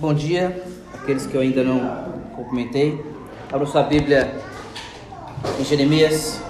[0.00, 0.64] Bom dia,
[0.94, 3.04] aqueles que eu ainda não cumprimentei.
[3.52, 4.34] Abra sua Bíblia
[5.60, 6.40] em Jeremias,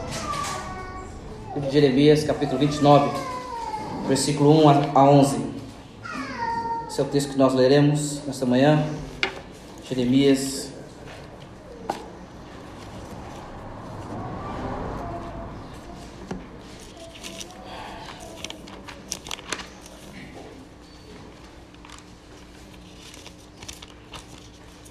[1.69, 3.11] Jeremias, capítulo 29,
[4.07, 5.45] versículo 1 a 11.
[6.87, 8.87] Esse é o texto que nós leremos nesta manhã.
[9.89, 10.71] Jeremias.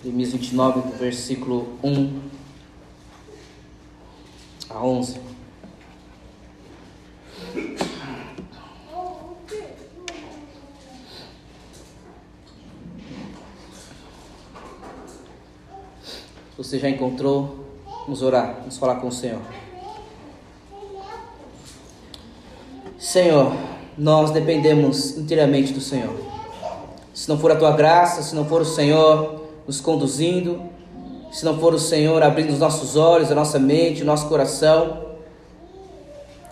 [0.01, 2.21] Jeremias 29, do versículo 1
[4.69, 5.19] a 11.
[16.49, 19.41] Se você já encontrou, vamos orar, vamos falar com o Senhor.
[22.97, 23.53] Senhor,
[23.95, 26.15] nós dependemos inteiramente do Senhor.
[27.13, 30.63] Se não for a tua graça, se não for o Senhor nos conduzindo,
[31.31, 35.05] se não for o Senhor abrindo os nossos olhos, a nossa mente, o nosso coração,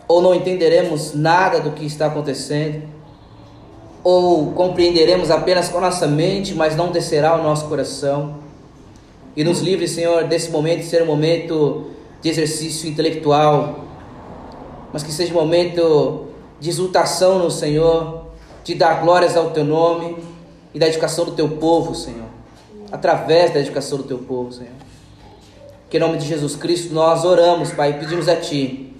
[0.07, 2.83] ou não entenderemos nada do que está acontecendo,
[4.03, 8.35] ou compreenderemos apenas com a nossa mente, mas não descerá ao nosso coração.
[9.35, 11.87] E nos livre, Senhor, desse momento ser um momento
[12.21, 13.83] de exercício intelectual,
[14.93, 16.27] mas que seja um momento
[16.59, 18.27] de exultação no Senhor,
[18.63, 20.17] de dar glórias ao Teu nome
[20.71, 22.26] e da educação do Teu povo, Senhor.
[22.91, 24.71] Através da educação do Teu povo, Senhor.
[25.89, 28.93] Que em nome de Jesus Cristo nós oramos, Pai, e pedimos a Ti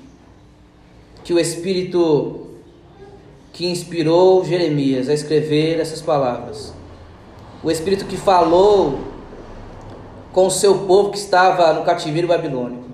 [1.24, 2.48] que o Espírito
[3.52, 6.74] que inspirou Jeremias a escrever essas palavras,
[7.62, 9.00] o Espírito que falou
[10.32, 12.86] com o seu povo que estava no cativeiro babilônico.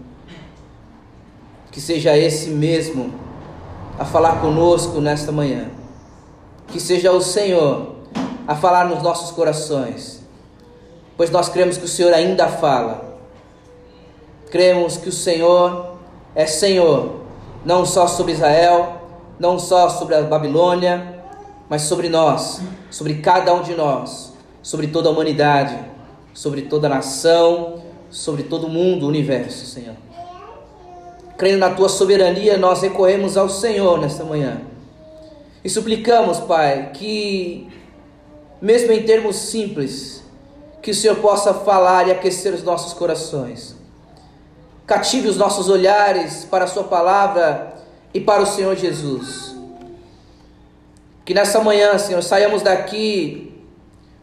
[1.70, 3.14] Que seja esse mesmo
[4.00, 5.70] a falar conosco nesta manhã.
[6.70, 7.98] Que seja o Senhor
[8.48, 10.23] a falar nos nossos corações,
[11.18, 13.18] pois nós cremos que o Senhor ainda fala.
[14.52, 15.98] Cremos que o Senhor
[16.36, 17.22] é Senhor,
[17.66, 19.02] não só sobre Israel,
[19.40, 21.24] não só sobre a Babilônia,
[21.70, 25.94] mas sobre nós, sobre cada um de nós, sobre toda a humanidade
[26.34, 29.96] sobre toda a nação, sobre todo o mundo, o universo, Senhor.
[31.38, 34.62] Crendo na tua soberania, nós recorremos ao Senhor nesta manhã.
[35.64, 37.68] E suplicamos, Pai, que,
[38.62, 40.23] mesmo em termos simples,
[40.84, 43.74] que o Senhor possa falar e aquecer os nossos corações.
[44.86, 47.74] Cative os nossos olhares para a Sua palavra
[48.14, 49.56] e para o Senhor Jesus.
[51.24, 53.64] Que nessa manhã, Senhor, saiamos daqui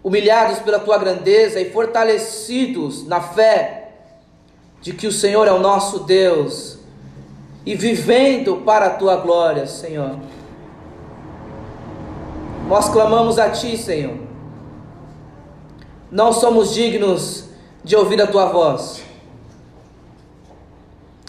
[0.05, 3.93] humilhados pela tua grandeza e fortalecidos na fé
[4.83, 6.79] de que o Senhor é o nosso Deus
[7.65, 10.19] e vivendo para a tua glória, Senhor.
[12.69, 14.30] Nós clamamos a ti, Senhor.
[16.11, 17.45] Não somos dignos
[17.85, 19.03] de ouvir a tua voz.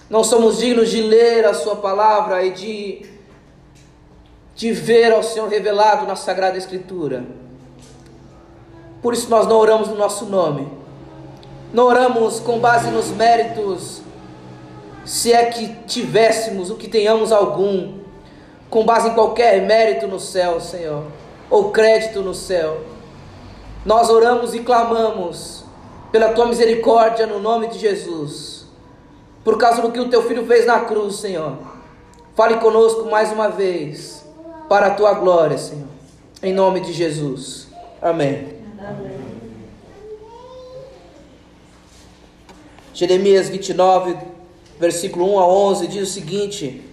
[0.09, 3.11] Não somos dignos de ler a sua palavra e de
[4.61, 7.25] de ver ao Senhor revelado na sagrada escritura.
[9.01, 10.67] Por isso nós não oramos no nosso nome.
[11.73, 14.03] Não oramos com base nos méritos,
[15.03, 17.97] se é que tivéssemos o que tenhamos algum,
[18.69, 21.05] com base em qualquer mérito no céu, Senhor,
[21.49, 22.81] ou crédito no céu.
[23.85, 25.63] Nós oramos e clamamos
[26.11, 28.65] pela tua misericórdia no nome de Jesus,
[29.43, 31.57] por causa do que o teu filho fez na cruz, Senhor.
[32.35, 34.23] Fale conosco mais uma vez,
[34.69, 35.87] para a tua glória, Senhor,
[36.43, 37.67] em nome de Jesus.
[38.01, 38.61] Amém.
[42.93, 44.15] Jeremias 29,
[44.79, 46.83] versículo 1 a 11 diz o seguinte: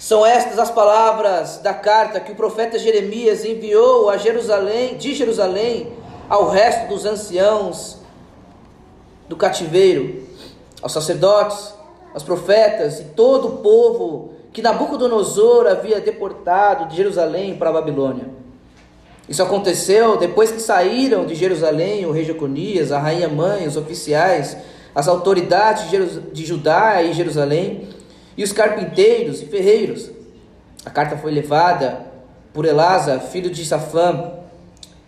[0.00, 5.92] São estas as palavras da carta que o profeta Jeremias enviou a Jerusalém, de Jerusalém,
[6.26, 7.98] ao resto dos anciãos
[9.28, 10.22] do cativeiro,
[10.80, 11.74] aos sacerdotes,
[12.14, 18.24] aos profetas e todo o povo que Nabucodonosor havia deportado de Jerusalém para a Babilônia.
[19.28, 24.56] Isso aconteceu depois que saíram de Jerusalém o rei Jeconias, a rainha mãe, os oficiais,
[24.94, 25.90] as autoridades
[26.32, 27.99] de Judá e Jerusalém,
[28.36, 30.10] e os carpinteiros e ferreiros.
[30.84, 32.06] A carta foi levada
[32.52, 34.32] por Elasa, filho de Safã,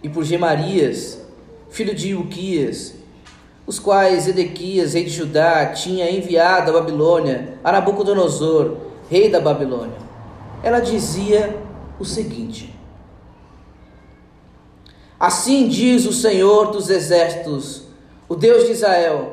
[0.03, 1.21] e por Gemarias,
[1.71, 2.95] filho de Uquias,
[3.67, 8.77] os quais Edequias, rei de Judá, tinha enviado à Babilônia a Nabucodonosor,
[9.09, 9.97] rei da Babilônia.
[10.63, 11.57] Ela dizia
[11.99, 12.75] o seguinte:
[15.19, 17.85] Assim diz o Senhor dos exércitos,
[18.29, 19.32] o Deus de Israel,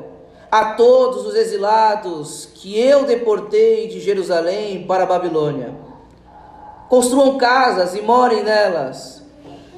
[0.51, 5.75] a todos os exilados que eu deportei de Jerusalém para a Babilônia.
[6.89, 9.23] Construam casas e morem nelas,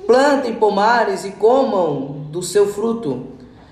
[0.08, 3.28] plantem pomares e comam do seu fruto.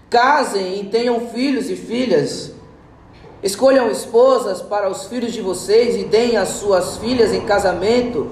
[0.10, 2.52] Casem e tenham filhos e filhas.
[3.42, 8.30] Escolham esposas para os filhos de vocês e deem as suas filhas em casamento,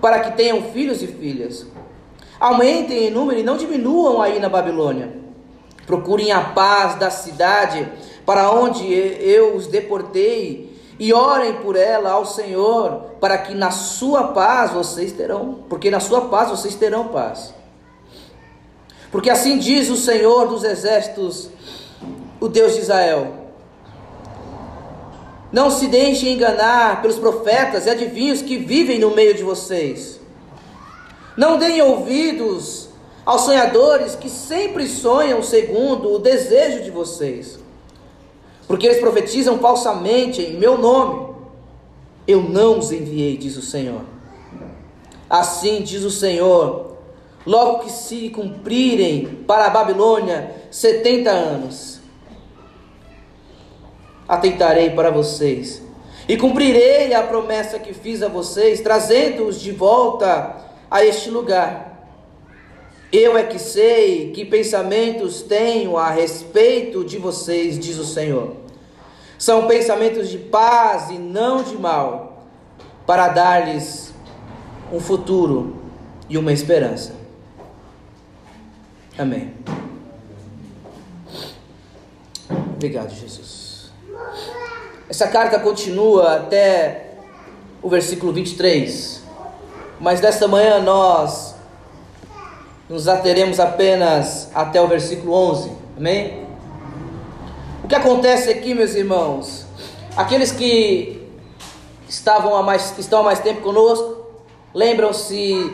[0.00, 1.66] para que tenham filhos e filhas.
[2.38, 5.19] Aumentem em número e não diminuam aí na Babilônia.
[5.90, 7.90] Procurem a paz da cidade
[8.24, 14.28] para onde eu os deportei e orem por ela ao Senhor, para que na sua
[14.28, 17.52] paz vocês terão, porque na sua paz vocês terão paz.
[19.10, 21.50] Porque assim diz o Senhor dos exércitos,
[22.38, 23.32] o Deus de Israel:
[25.50, 30.20] Não se deixem enganar pelos profetas e adivinhos que vivem no meio de vocês.
[31.36, 32.89] Não deem ouvidos
[33.30, 37.60] aos sonhadores que sempre sonham segundo o desejo de vocês.
[38.66, 41.32] Porque eles profetizam falsamente em meu nome.
[42.26, 44.00] Eu não os enviei, diz o Senhor.
[45.28, 46.96] Assim diz o Senhor
[47.46, 52.00] logo que se cumprirem para a Babilônia setenta anos,
[54.26, 55.80] atentarei para vocês
[56.28, 60.56] e cumprirei a promessa que fiz a vocês, trazendo-os de volta
[60.90, 61.89] a este lugar.
[63.12, 68.54] Eu é que sei que pensamentos tenho a respeito de vocês, diz o Senhor.
[69.36, 72.46] São pensamentos de paz e não de mal,
[73.06, 74.14] para dar-lhes
[74.92, 75.76] um futuro
[76.28, 77.14] e uma esperança.
[79.18, 79.54] Amém.
[82.74, 83.90] Obrigado, Jesus.
[85.08, 87.14] Essa carta continua até
[87.82, 89.24] o versículo 23,
[89.98, 91.49] mas desta manhã nós
[92.90, 95.70] nos ateremos apenas até o versículo 11.
[95.96, 96.44] Amém?
[97.84, 99.64] O que acontece aqui, meus irmãos?
[100.16, 101.24] Aqueles que
[102.08, 104.26] estavam há mais, estão há mais tempo conosco,
[104.74, 105.72] lembram-se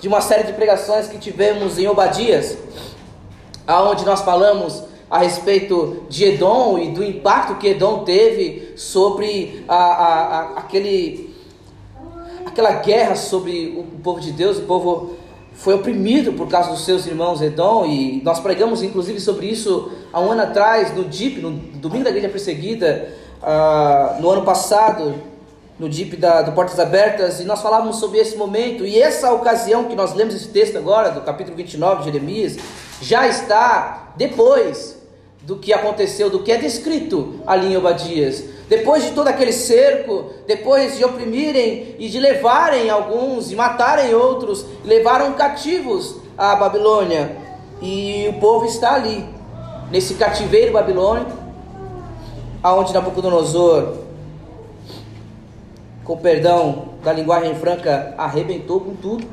[0.00, 2.56] de uma série de pregações que tivemos em Obadias
[3.66, 9.76] aonde nós falamos a respeito de Edom e do impacto que Edom teve sobre a,
[9.76, 11.36] a, a, aquele,
[12.46, 14.56] aquela guerra sobre o povo de Deus.
[14.56, 15.17] O povo
[15.58, 20.20] foi oprimido por causa dos seus irmãos Edom e nós pregamos inclusive sobre isso há
[20.20, 23.12] um ano atrás no DIP, no Domingo da Igreja Perseguida,
[23.42, 25.16] uh, no ano passado,
[25.76, 29.84] no DIP da, do Portas Abertas, e nós falávamos sobre esse momento e essa ocasião
[29.84, 32.56] que nós lemos esse texto agora, do capítulo 29 de Jeremias,
[33.02, 34.96] já está depois
[35.42, 38.44] do que aconteceu, do que é descrito ali em Obadias.
[38.68, 44.66] Depois de todo aquele cerco, depois de oprimirem e de levarem alguns e matarem outros,
[44.84, 47.36] levaram cativos à Babilônia.
[47.80, 49.26] E o povo está ali,
[49.90, 51.32] nesse cativeiro babilônico,
[52.62, 53.96] aonde Nabucodonosor,
[56.04, 59.26] com perdão da linguagem franca, arrebentou com tudo,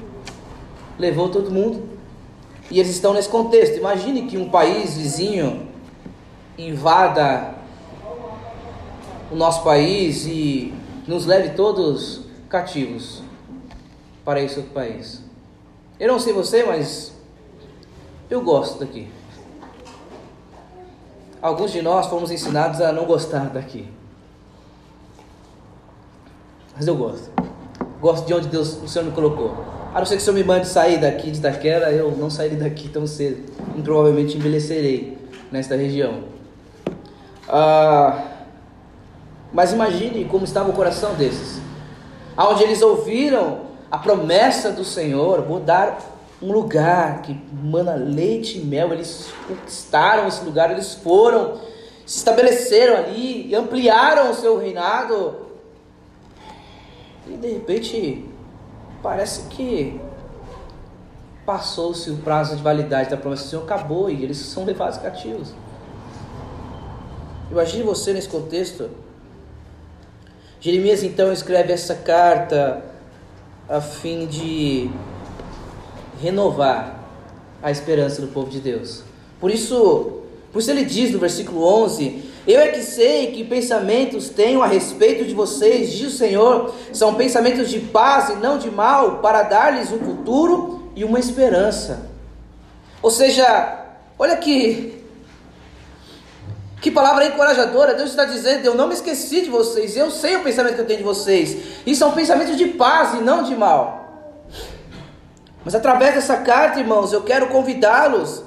[0.98, 1.84] levou todo mundo
[2.72, 3.78] e eles estão nesse contexto.
[3.78, 5.68] Imagine que um país vizinho
[6.58, 7.54] invada
[9.36, 10.74] o nosso país e
[11.06, 13.22] nos leve todos cativos
[14.24, 15.22] para esse outro país.
[16.00, 17.14] Eu não sei você, mas
[18.30, 19.10] eu gosto daqui.
[21.42, 23.88] Alguns de nós fomos ensinados a não gostar daqui.
[26.74, 27.30] Mas eu gosto.
[28.00, 29.54] Gosto de onde Deus, o Senhor me colocou.
[29.94, 32.58] A não ser que o Senhor me mande sair daqui de Itaquera, eu não sairei
[32.58, 33.44] daqui tão cedo.
[33.78, 35.18] E provavelmente envelhecerei
[35.52, 36.24] nesta região.
[37.50, 38.35] Ah,
[39.56, 41.62] mas imagine como estava o coração desses.
[42.38, 45.98] Onde eles ouviram a promessa do Senhor, vou dar
[46.42, 48.92] um lugar que mana leite e mel.
[48.92, 51.62] Eles conquistaram esse lugar, eles foram,
[52.06, 55.38] se estabeleceram ali e ampliaram o seu reinado.
[57.26, 58.26] E de repente
[59.02, 60.02] parece que
[61.46, 65.54] passou-se o prazo de validade da promessa do Senhor, acabou e eles são levados cativos.
[67.50, 69.05] Imagine você nesse contexto.
[70.66, 72.84] Jeremias então escreve essa carta
[73.70, 74.90] a fim de
[76.20, 77.06] renovar
[77.62, 79.04] a esperança do povo de Deus.
[79.40, 84.30] Por isso, por isso ele diz no versículo 11: eu é que sei que pensamentos
[84.30, 88.72] tenho a respeito de vocês, diz o Senhor, são pensamentos de paz e não de
[88.72, 92.10] mal, para dar-lhes um futuro e uma esperança.
[93.04, 93.86] Ou seja,
[94.18, 94.95] olha que
[96.86, 97.96] que palavra encorajadora.
[97.96, 100.86] Deus está dizendo: Eu não me esqueci de vocês, eu sei o pensamento que eu
[100.86, 101.82] tenho de vocês.
[101.84, 104.06] E são pensamentos de paz e não de mal.
[105.64, 108.44] Mas através dessa carta, irmãos, eu quero convidá-los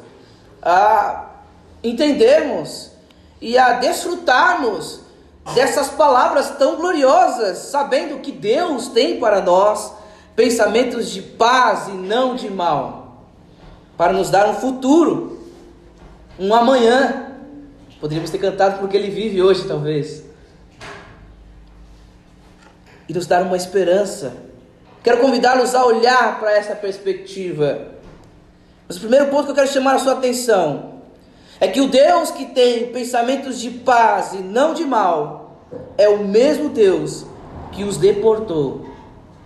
[0.62, 1.30] a
[1.82, 2.92] entendermos
[3.40, 5.00] e a desfrutarmos
[5.52, 9.92] dessas palavras tão gloriosas, sabendo que Deus tem para nós
[10.36, 13.24] pensamentos de paz e não de mal.
[13.96, 15.40] para nos dar um futuro,
[16.38, 17.27] um amanhã.
[18.00, 20.24] Poderíamos ter cantado porque ele vive hoje, talvez.
[23.08, 24.36] E nos dar uma esperança.
[25.02, 27.88] Quero convidá-los a olhar para essa perspectiva.
[28.86, 30.98] Mas o primeiro ponto que eu quero chamar a sua atenção
[31.60, 36.24] é que o Deus que tem pensamentos de paz e não de mal é o
[36.24, 37.26] mesmo Deus
[37.72, 38.88] que os deportou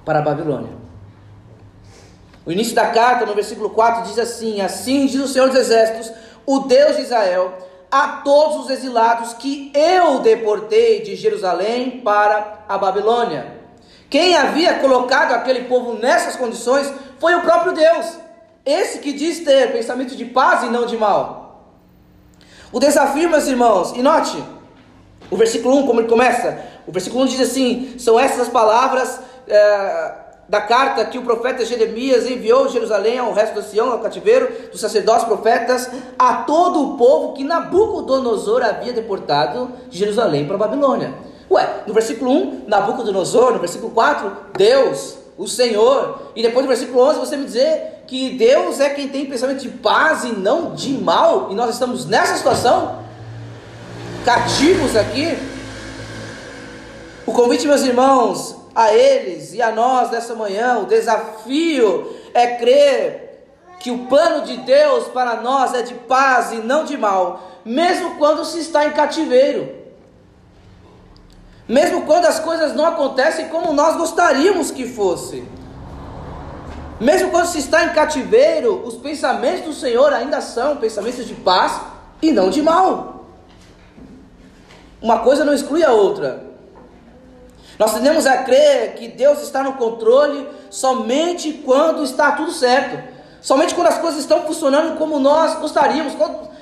[0.04, 0.82] para a Babilônia.
[2.44, 6.12] O início da carta, no versículo 4, diz assim: Assim diz o Senhor dos Exércitos,
[6.44, 7.56] o Deus de Israel,
[7.92, 13.60] a todos os exilados que eu deportei de Jerusalém para a Babilônia.
[14.08, 18.16] Quem havia colocado aquele povo nessas condições foi o próprio Deus,
[18.64, 21.68] esse que diz ter pensamento de paz e não de mal.
[22.72, 24.42] O desafio, meus irmãos, e note,
[25.30, 29.20] o versículo 1, como ele começa, o versículo 1 diz assim: são essas as palavras.
[29.46, 34.70] É, da carta que o profeta Jeremias enviou Jerusalém ao resto do Sião, ao cativeiro,
[34.70, 40.58] dos sacerdotes profetas, a todo o povo que Nabucodonosor havia deportado de Jerusalém para a
[40.58, 41.14] Babilônia.
[41.50, 47.00] Ué, no versículo 1, Nabucodonosor, no versículo 4, Deus, o Senhor, e depois no versículo
[47.00, 50.92] 11 você me dizer que Deus é quem tem pensamento de paz e não de
[50.92, 52.98] mal, e nós estamos nessa situação,
[54.24, 55.36] cativos aqui.
[57.26, 63.46] O convite, meus irmãos, a eles e a nós nessa manhã, o desafio é crer
[63.78, 68.16] que o plano de Deus para nós é de paz e não de mal, mesmo
[68.16, 69.82] quando se está em cativeiro.
[71.68, 75.44] Mesmo quando as coisas não acontecem como nós gostaríamos que fosse.
[77.00, 81.80] Mesmo quando se está em cativeiro, os pensamentos do Senhor ainda são pensamentos de paz
[82.20, 83.26] e não de mal.
[85.00, 86.51] Uma coisa não exclui a outra.
[87.82, 92.96] Nós tendemos a crer que Deus está no controle somente quando está tudo certo,
[93.40, 96.12] somente quando as coisas estão funcionando como nós gostaríamos,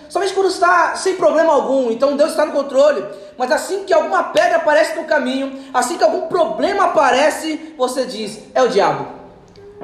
[0.09, 1.91] somente quando está sem problema algum.
[1.91, 3.05] Então Deus está no controle.
[3.37, 8.39] Mas assim que alguma pedra aparece no caminho, assim que algum problema aparece, você diz:
[8.55, 9.07] é o diabo.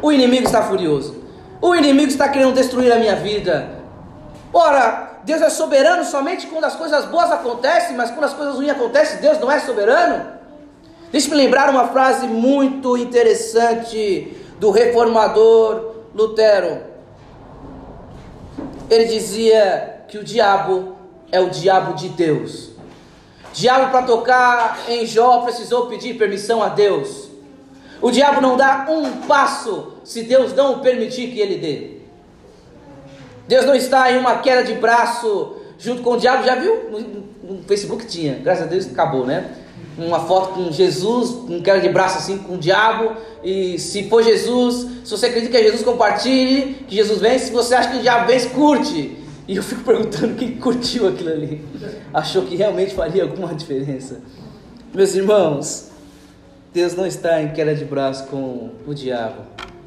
[0.01, 1.23] O inimigo está furioso.
[1.61, 3.73] O inimigo está querendo destruir a minha vida.
[4.55, 8.71] Ora, Deus é soberano somente quando as coisas boas acontecem, mas quando as coisas ruins
[8.71, 10.36] acontecem, Deus não é soberano?
[11.11, 16.81] Deixe-me lembrar uma frase muito interessante do reformador Lutero.
[18.91, 20.97] Ele dizia que o diabo
[21.31, 22.71] é o diabo de Deus.
[23.53, 27.31] Diabo para tocar em Jó precisou pedir permissão a Deus.
[28.01, 31.97] O diabo não dá um passo se Deus não permitir que ele dê.
[33.49, 36.45] Deus não está em uma queda de braço junto com o diabo.
[36.45, 36.91] Já viu?
[37.43, 39.66] No Facebook tinha, graças a Deus acabou, né?
[39.99, 43.17] Uma foto com Jesus, um cara de braço assim com o diabo.
[43.43, 47.47] E se for Jesus, se você acredita que é Jesus, compartilhe, que Jesus vence.
[47.47, 49.17] Se você acha que o diabo vence, curte.
[49.49, 51.65] E eu fico perguntando quem curtiu aquilo ali.
[52.13, 54.21] Achou que realmente faria alguma diferença.
[54.95, 55.91] Meus irmãos,
[56.73, 59.43] Deus não está em queda de braço com o diabo.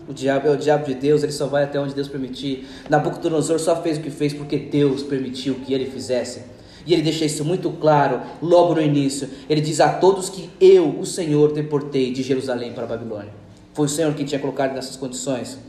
[0.07, 2.67] O diabo é o diabo de Deus, ele só vai até onde Deus permitir.
[2.89, 6.41] Nabucodonosor só fez o que fez porque Deus permitiu que ele fizesse.
[6.89, 9.29] E ele deixa isso muito claro logo no início.
[9.47, 13.31] Ele diz a todos que eu, o Senhor, deportei de Jerusalém para a Babilônia.
[13.75, 15.59] Foi o Senhor que tinha colocado nessas condições.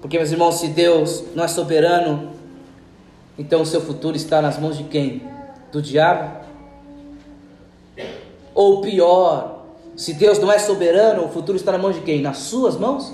[0.00, 2.30] Porque, meus irmãos, se Deus não é soberano,
[3.36, 5.20] então o seu futuro está nas mãos de quem?
[5.72, 6.46] Do diabo?
[8.54, 9.66] Ou pior,
[9.96, 12.22] se Deus não é soberano, o futuro está nas mãos de quem?
[12.22, 13.12] Nas suas mãos?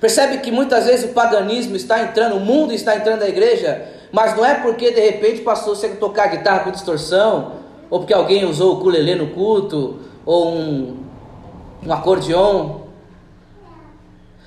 [0.00, 4.36] Percebe que muitas vezes o paganismo está entrando, o mundo está entrando na igreja, mas
[4.36, 7.52] não é porque de repente passou a tocar guitarra com distorção,
[7.90, 11.04] ou porque alguém usou o culelê no culto, ou um,
[11.84, 12.80] um acordeon.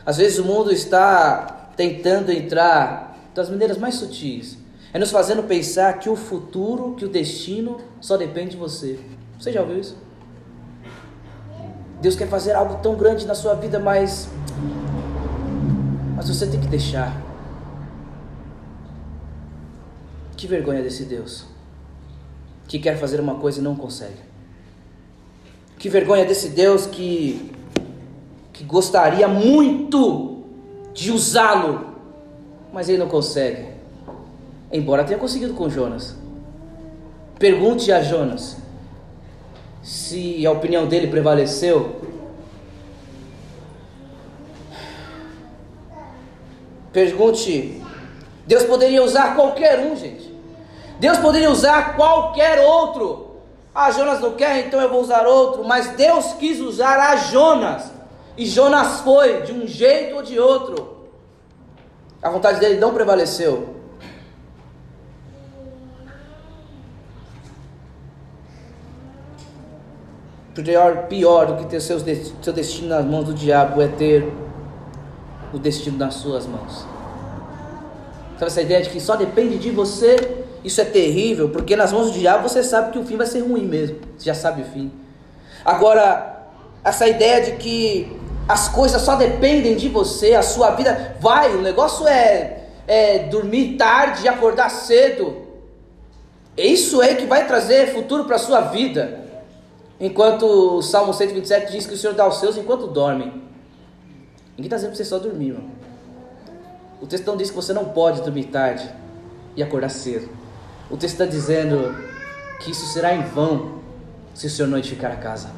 [0.06, 4.58] Às vezes o mundo está tentando entrar das maneiras mais sutis,
[4.94, 9.00] é nos fazendo pensar que o futuro, que o destino só depende de você.
[9.40, 9.98] Você já ouviu isso?
[12.02, 14.28] Deus quer fazer algo tão grande na sua vida, mas
[16.16, 17.31] mas você tem que deixar.
[20.42, 21.46] Que vergonha desse Deus
[22.68, 24.18] que quer fazer uma coisa e não consegue.
[25.78, 27.52] Que vergonha desse Deus que
[28.52, 30.44] que gostaria muito
[30.96, 31.96] de usá-lo,
[32.74, 33.68] mas ele não consegue.
[34.72, 36.16] Embora tenha conseguido com Jonas.
[37.38, 38.58] Pergunte a Jonas
[39.84, 42.02] se a opinião dele prevaleceu
[46.92, 47.80] Pergunte.
[48.48, 50.21] Deus poderia usar qualquer um, gente.
[51.02, 53.32] Deus poderia usar qualquer outro.
[53.74, 55.64] Ah, Jonas não quer, então eu vou usar outro.
[55.64, 57.92] Mas Deus quis usar a Jonas.
[58.38, 61.08] E Jonas foi, de um jeito ou de outro.
[62.22, 63.78] A vontade dele não prevaleceu.
[70.54, 72.04] Pior, pior do que ter seus,
[72.44, 74.32] seu destino nas mãos do diabo é ter
[75.52, 76.86] o destino nas suas mãos.
[78.34, 80.41] Sabe essa ideia de que só depende de você?
[80.64, 83.40] Isso é terrível, porque nas mãos do diabo você sabe que o fim vai ser
[83.40, 84.00] ruim mesmo.
[84.18, 84.92] Você já sabe o fim.
[85.66, 86.48] Agora,
[86.84, 88.16] essa ideia de que
[88.48, 93.76] as coisas só dependem de você, a sua vida vai, o negócio é, é dormir
[93.78, 95.48] tarde e acordar cedo.
[96.58, 99.22] Isso é que vai trazer futuro para a sua vida.
[100.00, 103.26] Enquanto o Salmo 127 diz que o Senhor dá os seus enquanto dorme.
[104.58, 105.70] Ninguém está dizendo para você só dormir, irmão.
[107.00, 108.88] O texto não diz que você não pode dormir tarde
[109.56, 110.41] e acordar cedo.
[110.92, 111.96] O texto está dizendo
[112.60, 113.80] que isso será em vão
[114.34, 115.50] se o Senhor não edificar a casa.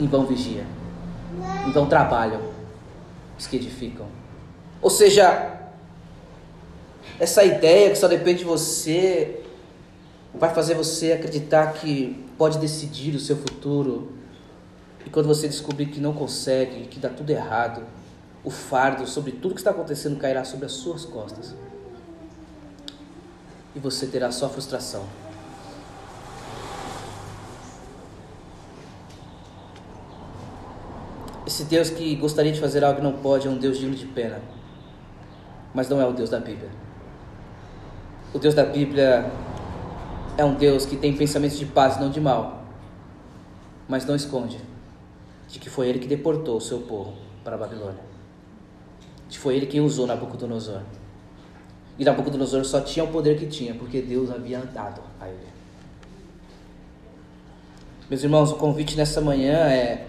[0.00, 0.64] Em vão vigia.
[1.66, 2.40] Em vão trabalham
[3.38, 4.06] os que edificam.
[4.80, 5.60] Ou seja,
[7.20, 9.42] essa ideia que só depende de você
[10.34, 14.12] vai fazer você acreditar que pode decidir o seu futuro.
[15.04, 17.82] E quando você descobrir que não consegue, que dá tudo errado,
[18.42, 21.54] o fardo sobre tudo que está acontecendo cairá sobre as suas costas.
[23.78, 25.04] E você terá só frustração.
[31.46, 34.04] Esse Deus que gostaria de fazer algo e não pode é um Deus digno de
[34.06, 34.42] pena.
[35.72, 36.68] Mas não é o Deus da Bíblia.
[38.34, 39.30] O Deus da Bíblia
[40.36, 42.64] é um Deus que tem pensamentos de paz e não de mal.
[43.86, 44.58] Mas não esconde
[45.46, 47.12] de que foi ele que deportou o seu povo
[47.44, 48.02] para a Babilônia.
[49.28, 50.82] De que foi ele quem usou Nabucodonosor.
[51.98, 55.48] E Nabucodonosor só tinha o poder que tinha porque Deus havia dado a ele.
[58.08, 60.06] Meus irmãos, o convite nessa manhã é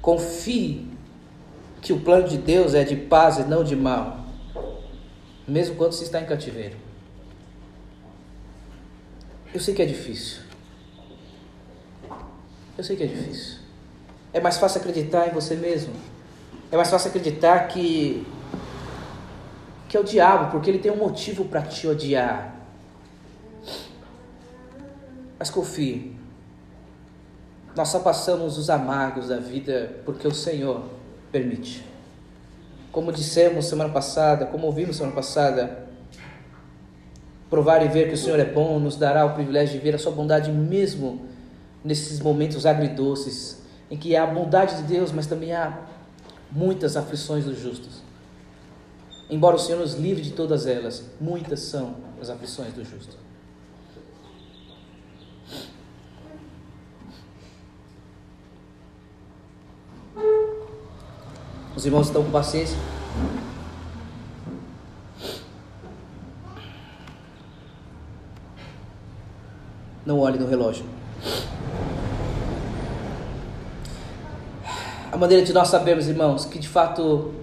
[0.00, 0.86] Confie
[1.82, 4.24] que o plano de Deus é de paz e não de mal,
[5.46, 6.76] mesmo quando se está em cativeiro.
[9.52, 10.42] Eu sei que é difícil.
[12.78, 13.58] Eu sei que é difícil.
[14.32, 15.92] É mais fácil acreditar em você mesmo.
[16.70, 18.26] É mais fácil acreditar que
[19.96, 22.54] é o diabo, porque ele tem um motivo para te odiar.
[25.38, 26.16] Mas confie.
[27.74, 30.82] Nós só passamos os amargos da vida porque o Senhor
[31.30, 31.84] permite.
[32.90, 35.86] Como dissemos semana passada, como ouvimos semana passada,
[37.50, 39.98] provar e ver que o Senhor é bom nos dará o privilégio de ver a
[39.98, 41.26] sua bondade mesmo
[41.84, 45.78] nesses momentos agridoces, em que há a bondade de Deus, mas também há
[46.50, 48.05] muitas aflições dos justos.
[49.28, 53.16] Embora o Senhor nos livre de todas elas, muitas são as aflições do justo.
[61.74, 62.78] Os irmãos estão com paciência?
[70.06, 70.86] Não olhe no relógio.
[75.10, 77.34] A maneira de nós sabermos, irmãos, que de fato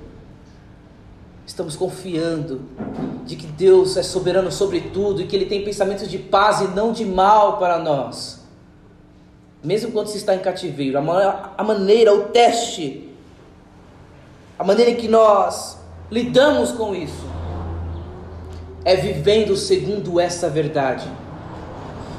[1.46, 2.62] estamos confiando
[3.26, 6.68] de que Deus é soberano sobre tudo e que Ele tem pensamentos de paz e
[6.70, 8.42] não de mal para nós.
[9.64, 13.14] Mesmo quando se está em cativeiro, a maneira, o teste
[14.58, 15.78] a maneira em que nós
[16.12, 17.26] lidamos com isso
[18.86, 21.10] é vivendo segundo essa verdade.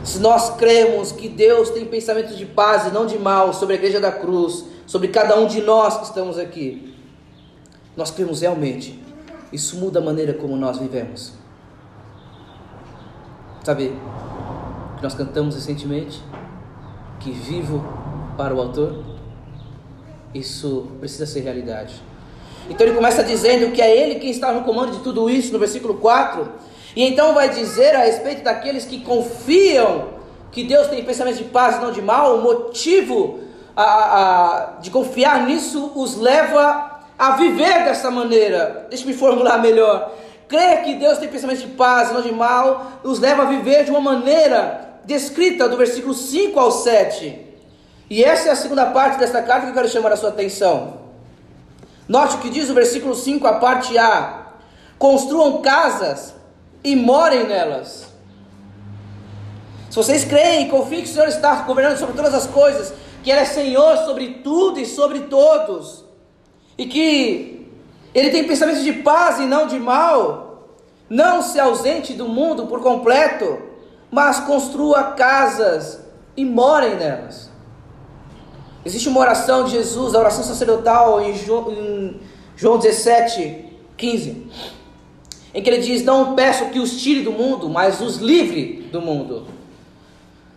[0.02, 3.78] Se nós cremos que Deus tem pensamentos de paz e não de mal sobre a
[3.78, 6.94] igreja da cruz, sobre cada um de nós que estamos aqui,
[7.96, 9.03] nós cremos realmente.
[9.54, 11.32] Isso muda a maneira como nós vivemos.
[13.62, 13.96] Sabe,
[14.96, 16.20] que nós cantamos recentemente,
[17.20, 17.86] que vivo
[18.36, 19.04] para o autor,
[20.34, 21.94] isso precisa ser realidade.
[22.68, 25.60] Então ele começa dizendo que é ele quem está no comando de tudo isso, no
[25.60, 26.50] versículo 4.
[26.96, 30.14] E então vai dizer a respeito daqueles que confiam
[30.50, 33.38] que Deus tem pensamentos de paz e não de mal, o motivo
[33.76, 38.86] a, a, de confiar nisso os leva a viver dessa maneira.
[38.88, 40.12] Deixa-me formular melhor.
[40.48, 43.84] Crer que Deus tem pensamentos de paz e não de mal, os leva a viver
[43.84, 47.40] de uma maneira descrita do versículo 5 ao 7.
[48.10, 51.04] E essa é a segunda parte desta carta que eu quero chamar a sua atenção.
[52.06, 54.48] Note o que diz o versículo 5, a parte A:
[54.98, 56.34] Construam casas
[56.82, 58.06] e morem nelas.
[59.88, 63.30] Se vocês creem e confiem que o Senhor está governando sobre todas as coisas, que
[63.30, 66.03] Ele é Senhor sobre tudo e sobre todos,
[66.76, 67.68] e que
[68.14, 70.68] Ele tem pensamentos de paz e não de mal,
[71.08, 73.58] não se ausente do mundo por completo,
[74.10, 76.00] mas construa casas
[76.36, 77.50] e morem nelas.
[78.84, 83.64] Existe uma oração de Jesus, a oração sacerdotal em João 17,
[83.96, 84.46] 15,
[85.54, 89.00] em que ele diz: Não peço que os tire do mundo, mas os livre do
[89.00, 89.46] mundo.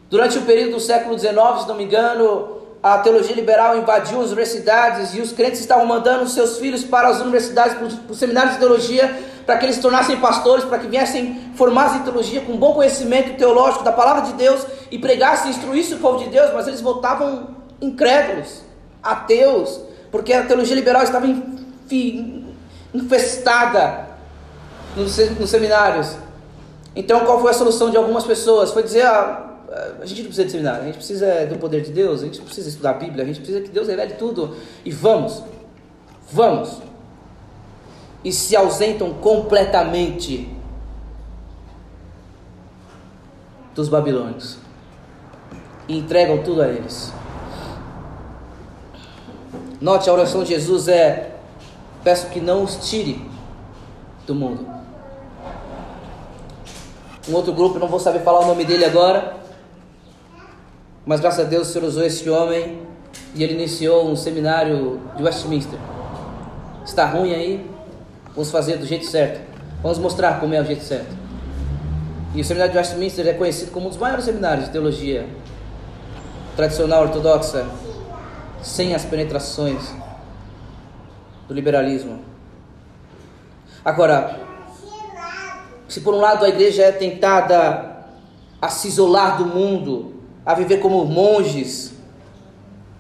[0.10, 4.28] Durante o período do século XIX, se não me engano, a teologia liberal invadiu as
[4.28, 8.60] universidades e os crentes estavam mandando seus filhos para as universidades, para os seminários de
[8.60, 12.74] teologia, para que eles se tornassem pastores, para que viessem formados em teologia com bom
[12.74, 16.82] conhecimento teológico da palavra de Deus e pregassem, instruíssem o povo de Deus, mas eles
[16.82, 18.62] voltavam incrédulos,
[19.02, 19.80] ateus,
[20.12, 21.28] porque a teologia liberal estava
[22.94, 24.08] infestada
[24.96, 25.14] nos
[25.50, 26.16] seminários.
[26.96, 28.72] Então, qual foi a solução de algumas pessoas?
[28.72, 31.92] Foi dizer: ah, a gente não precisa de seminário, a gente precisa do poder de
[31.92, 34.56] Deus, a gente precisa estudar a Bíblia, a gente precisa que Deus revele tudo.
[34.86, 35.44] E vamos,
[36.32, 36.82] vamos.
[38.24, 40.50] E se ausentam completamente
[43.76, 44.58] dos babilônicos
[45.88, 47.14] e entregam tudo a eles.
[49.80, 51.36] Note, a oração de Jesus é:
[52.04, 53.24] peço que não os tire
[54.26, 54.66] do mundo.
[57.30, 59.37] Um outro grupo, não vou saber falar o nome dele agora,
[61.08, 62.82] mas graças a Deus o Senhor usou esse homem
[63.34, 65.80] e ele iniciou um seminário de Westminster.
[66.86, 67.66] Está ruim aí?
[68.32, 69.40] Vamos fazer do jeito certo.
[69.82, 71.16] Vamos mostrar como é o jeito certo.
[72.36, 75.26] E o seminário de Westminster é conhecido como um dos maiores seminários de teologia
[76.58, 77.66] tradicional ortodoxa
[78.62, 79.82] sem as penetrações
[81.48, 82.20] do liberalismo.
[83.86, 84.42] Agora,
[85.88, 87.96] se por um lado a igreja é tentada
[88.62, 90.17] a se isolar do mundo,
[90.48, 91.92] a viver como monges,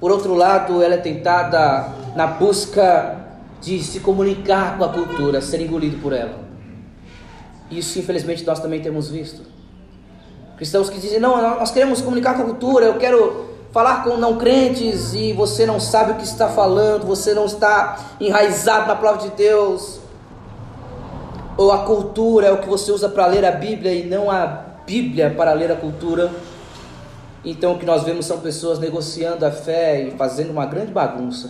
[0.01, 3.15] por outro lado, ela é tentada na busca
[3.61, 6.39] de se comunicar com a cultura, ser engolido por ela.
[7.71, 9.43] Isso, infelizmente, nós também temos visto.
[10.57, 14.37] Cristãos que dizem: não, nós queremos comunicar com a cultura, eu quero falar com não
[14.37, 19.21] crentes e você não sabe o que está falando, você não está enraizado na palavra
[19.21, 20.01] de Deus,
[21.55, 24.45] ou a cultura é o que você usa para ler a Bíblia e não a
[24.85, 26.29] Bíblia para ler a cultura.
[27.49, 31.49] Então o que nós vemos são pessoas negociando a fé e fazendo uma grande bagunça,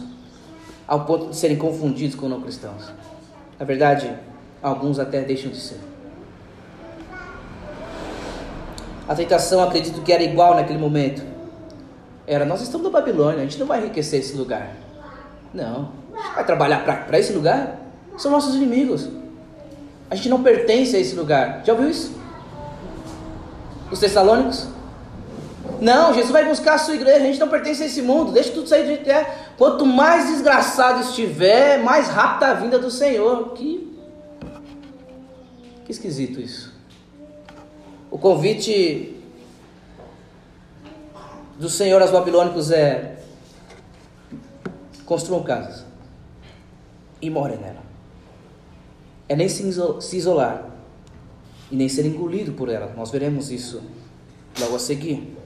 [0.87, 2.83] ao ponto de serem confundidos com não cristãos.
[3.57, 4.15] Na verdade,
[4.61, 5.79] alguns até deixam de ser.
[9.07, 11.23] A tentação, acredito que era igual naquele momento
[12.27, 14.69] era: nós estamos na Babilônia, a gente não vai enriquecer esse lugar.
[15.51, 15.93] Não.
[16.35, 17.75] Vai trabalhar para esse lugar?
[18.19, 19.09] São nossos inimigos.
[20.11, 21.63] A gente não pertence a esse lugar.
[21.65, 22.15] Já ouviu isso?
[23.91, 24.76] Os Tessalônicos?
[25.81, 27.17] Não, Jesus vai buscar a sua igreja.
[27.17, 28.31] A gente não pertence a esse mundo.
[28.31, 29.23] Deixa tudo sair do jeito que é.
[29.57, 33.53] Quanto mais desgraçado estiver, mais rápido a vinda do Senhor.
[33.53, 33.95] Que,
[35.85, 36.73] que esquisito isso.
[38.09, 39.15] O convite
[41.59, 43.19] do Senhor aos babilônicos é:
[45.05, 45.85] construam casas
[47.21, 47.85] e morem nela.
[49.29, 49.67] É nem se
[50.17, 50.69] isolar
[51.69, 52.93] e nem ser engolido por ela.
[52.95, 53.83] Nós veremos isso
[54.59, 55.36] logo a seguir.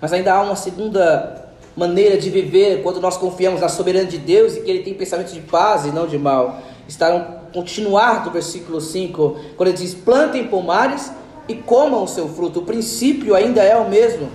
[0.00, 4.56] Mas ainda há uma segunda maneira de viver quando nós confiamos na soberania de Deus
[4.56, 6.60] e que Ele tem pensamentos de paz e não de mal.
[6.88, 11.12] Está no continuar do versículo 5, quando ele diz: plantem pomares
[11.48, 12.60] e comam o seu fruto.
[12.60, 14.30] O princípio ainda é o mesmo.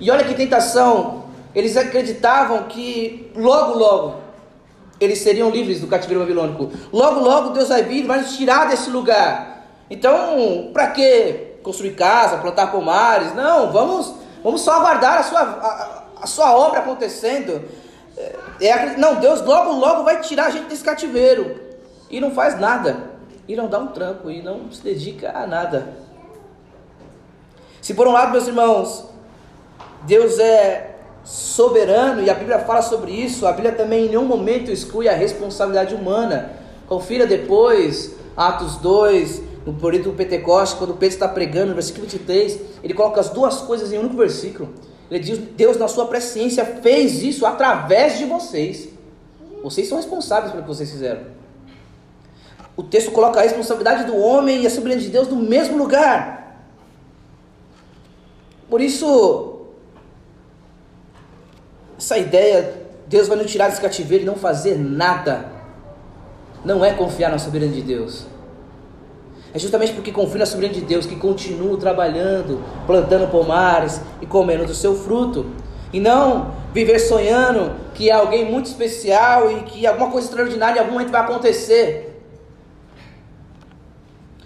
[0.00, 4.16] E olha que tentação, eles acreditavam que logo, logo,
[4.98, 6.70] eles seriam livres do cativeiro babilônico.
[6.92, 9.66] Logo, logo Deus vai vir e vai nos tirar desse lugar.
[9.90, 13.34] Então, para que construir casa, plantar pomares?
[13.34, 17.62] Não, vamos, vamos só aguardar a sua, a, a sua obra acontecendo.
[18.16, 21.60] É, é, não, Deus logo, logo vai tirar a gente desse cativeiro.
[22.10, 23.10] E não faz nada.
[23.48, 24.30] E não dá um trampo.
[24.30, 25.94] E não se dedica a nada.
[27.80, 29.06] Se por um lado, meus irmãos,
[30.02, 33.46] Deus é soberano e a Bíblia fala sobre isso.
[33.46, 36.52] A Bíblia também em nenhum momento exclui a responsabilidade humana.
[36.88, 42.60] Confira depois, Atos 2, no período do Pentecostes, quando Pedro está pregando, no versículo 23,
[42.82, 44.74] ele coloca as duas coisas em um único versículo.
[45.10, 48.88] Ele diz: Deus, na sua presciência, fez isso através de vocês.
[49.62, 51.22] Vocês são responsáveis pelo que vocês fizeram.
[52.76, 56.66] O texto coloca a responsabilidade do homem e a soberania de Deus no mesmo lugar.
[58.68, 59.66] Por isso,
[61.98, 65.52] essa ideia, Deus vai nos tirar desse cativeiro e não fazer nada,
[66.64, 68.31] não é confiar na soberania de Deus.
[69.54, 74.64] É justamente porque confio na soberania de Deus que continuo trabalhando, plantando pomares e comendo
[74.64, 75.46] do seu fruto.
[75.92, 80.80] E não viver sonhando que é alguém muito especial e que alguma coisa extraordinária em
[80.80, 82.18] algum momento vai acontecer.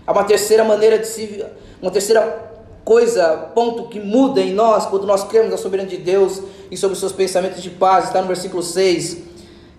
[0.05, 1.45] Há uma terceira maneira de se.
[1.81, 2.45] Uma terceira
[2.85, 6.41] coisa, ponto que muda em nós quando nós cremos na soberania de Deus
[6.71, 9.19] e sobre os seus pensamentos de paz, está no versículo 6.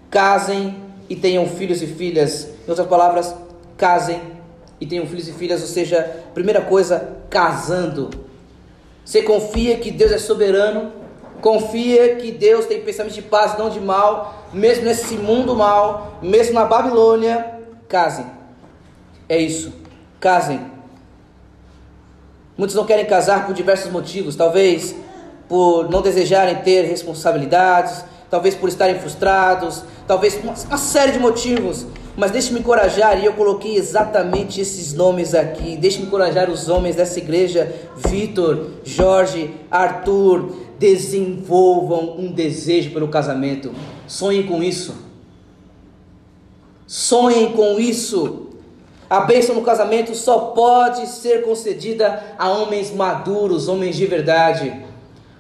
[0.10, 0.78] Casem
[1.10, 2.48] e tenham filhos e filhas.
[2.66, 3.36] Em outras palavras,
[3.76, 4.37] casem
[4.80, 8.10] e tenham filhos e filhas, ou seja, primeira coisa, casando.
[9.04, 10.92] Você confia que Deus é soberano,
[11.42, 16.54] confia que Deus tem pensamentos de paz, não de mal, mesmo nesse mundo mal, mesmo
[16.54, 18.26] na Babilônia, casem.
[19.30, 19.74] É isso,
[20.20, 20.60] casem.
[22.58, 24.96] Muitos não querem casar por diversos motivos, talvez
[25.48, 31.86] por não desejarem ter responsabilidades, talvez por estarem frustrados, talvez por uma série de motivos.
[32.18, 35.78] Mas deixe-me encorajar, e eu coloquei exatamente esses nomes aqui.
[35.78, 40.66] Deixe-me encorajar os homens dessa igreja: Vitor, Jorge, Arthur.
[40.80, 43.72] Desenvolvam um desejo pelo casamento.
[44.08, 44.94] Sonhem com isso.
[46.86, 48.50] Sonhem com isso.
[49.10, 54.86] A bênção no casamento só pode ser concedida a homens maduros, homens de verdade.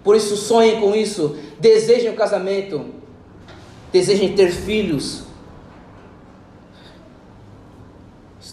[0.03, 2.85] Por isso, sonhem com isso, desejem o casamento,
[3.91, 5.26] desejem ter filhos.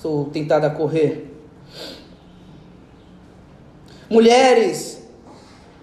[0.04, 1.34] Estou tentada a correr.
[4.10, 5.02] Mulheres,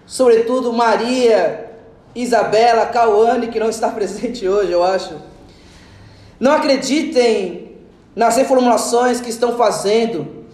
[0.05, 1.71] sobretudo Maria,
[2.13, 5.15] Isabela, Cauane, que não está presente hoje, eu acho.
[6.39, 7.77] Não acreditem
[8.15, 10.45] nas reformulações que estão fazendo,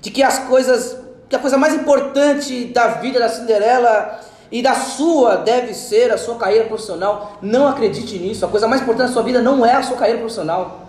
[0.00, 0.96] de que as coisas,
[1.28, 4.20] que a coisa mais importante da vida da Cinderela
[4.52, 7.36] e da sua deve ser a sua carreira profissional.
[7.42, 8.46] Não acredite nisso.
[8.46, 10.83] A coisa mais importante da sua vida não é a sua carreira profissional.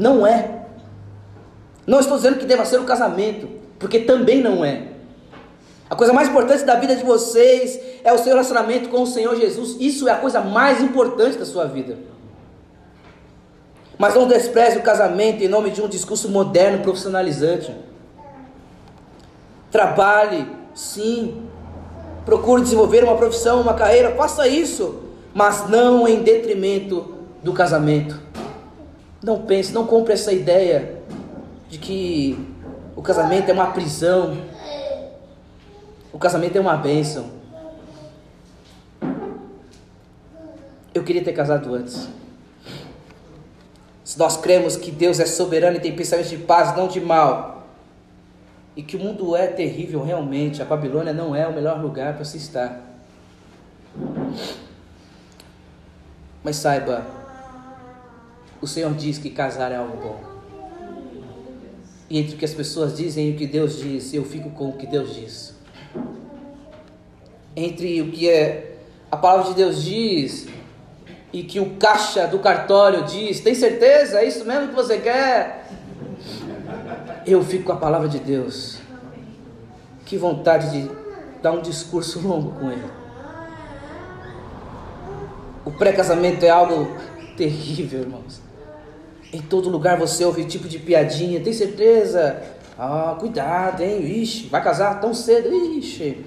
[0.00, 0.62] Não é.
[1.86, 3.46] Não estou dizendo que deva ser o casamento,
[3.78, 4.84] porque também não é.
[5.90, 9.36] A coisa mais importante da vida de vocês é o seu relacionamento com o Senhor
[9.36, 9.76] Jesus.
[9.78, 11.98] Isso é a coisa mais importante da sua vida.
[13.98, 17.70] Mas não despreze o casamento em nome de um discurso moderno, profissionalizante.
[19.70, 21.42] Trabalhe, sim.
[22.24, 25.02] Procure desenvolver uma profissão, uma carreira, faça isso,
[25.34, 28.29] mas não em detrimento do casamento.
[29.22, 30.98] Não pense, não compre essa ideia
[31.68, 32.38] de que
[32.96, 34.36] o casamento é uma prisão.
[36.12, 37.30] O casamento é uma bênção.
[40.92, 42.08] Eu queria ter casado antes.
[44.02, 47.68] Se nós cremos que Deus é soberano e tem pensamentos de paz, não de mal,
[48.74, 52.24] e que o mundo é terrível realmente, a Babilônia não é o melhor lugar para
[52.24, 52.80] se estar.
[56.42, 57.19] Mas saiba,
[58.60, 60.20] o Senhor diz que casar é algo bom.
[62.08, 64.68] E entre o que as pessoas dizem e o que Deus diz, eu fico com
[64.68, 65.54] o que Deus diz.
[67.56, 68.78] Entre o que é
[69.10, 70.48] a palavra de Deus diz
[71.32, 74.20] e que o caixa do cartório diz: Tem certeza?
[74.20, 75.68] É isso mesmo que você quer?
[77.26, 78.78] Eu fico com a palavra de Deus.
[80.04, 80.90] Que vontade de
[81.40, 82.90] dar um discurso longo com ele.
[85.64, 86.96] O pré-casamento é algo
[87.36, 88.49] terrível, irmãos.
[89.32, 91.40] Em todo lugar você ouve tipo de piadinha.
[91.40, 92.42] Tem certeza?
[92.76, 94.04] Ah, cuidado, hein?
[94.22, 95.48] Ixi, vai casar tão cedo?
[95.52, 96.24] Ixi.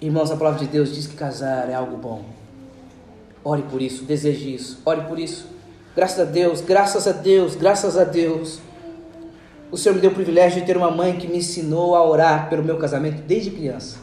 [0.00, 2.24] Irmãos, a palavra de Deus diz que casar é algo bom.
[3.44, 5.46] Ore por isso, deseje isso, ore por isso.
[5.94, 8.60] Graças a Deus, graças a Deus, graças a Deus.
[9.70, 12.48] O Senhor me deu o privilégio de ter uma mãe que me ensinou a orar
[12.48, 13.98] pelo meu casamento desde criança.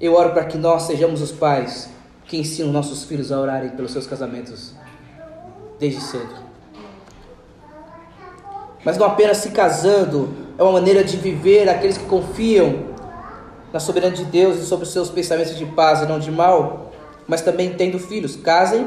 [0.00, 1.90] Eu oro para que nós sejamos os pais
[2.26, 4.74] que ensinam nossos filhos a orarem pelos seus casamentos
[5.78, 6.44] desde cedo.
[8.84, 12.94] Mas não apenas se casando é uma maneira de viver aqueles que confiam
[13.72, 16.84] na soberania de Deus e sobre os seus pensamentos de paz e não de mal
[17.26, 18.36] mas também tendo filhos.
[18.36, 18.86] Casem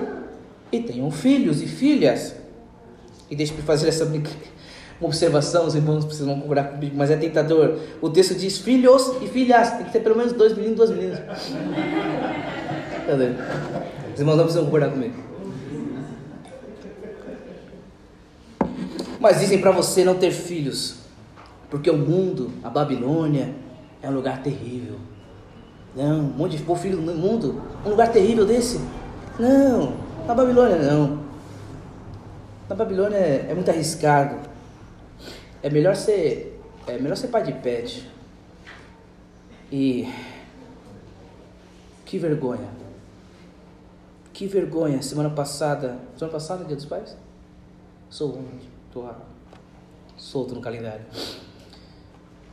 [0.72, 2.36] e tenham filhos e filhas.
[3.30, 4.06] E deixe-me fazer essa
[5.00, 7.78] uma observação, os irmãos precisam concordar comigo, mas é tentador.
[8.02, 10.90] O texto diz filhos e filhas, tem que ter pelo menos dois meninos e duas
[10.90, 11.20] meninas.
[14.14, 15.27] Os irmãos não precisam concordar comigo.
[19.20, 20.98] Mas dizem para você não ter filhos,
[21.70, 23.54] porque o mundo, a Babilônia,
[24.02, 24.96] é um lugar terrível.
[25.96, 27.62] Não, um monte de povo filho no mundo.
[27.84, 28.80] Um lugar terrível desse.
[29.40, 29.94] Não,
[30.28, 31.26] na Babilônia não.
[32.70, 34.38] Na Babilônia é, é muito arriscado.
[35.64, 36.62] É melhor ser.
[36.86, 38.08] É melhor ser pai de pet.
[39.72, 40.08] E.
[42.06, 42.70] Que vergonha.
[44.32, 45.02] Que vergonha.
[45.02, 45.98] Semana passada.
[46.16, 47.18] Semana passada, dia dos pais?
[48.10, 48.77] Sou onde?
[48.98, 49.06] Tô
[50.18, 51.06] solto no calendário.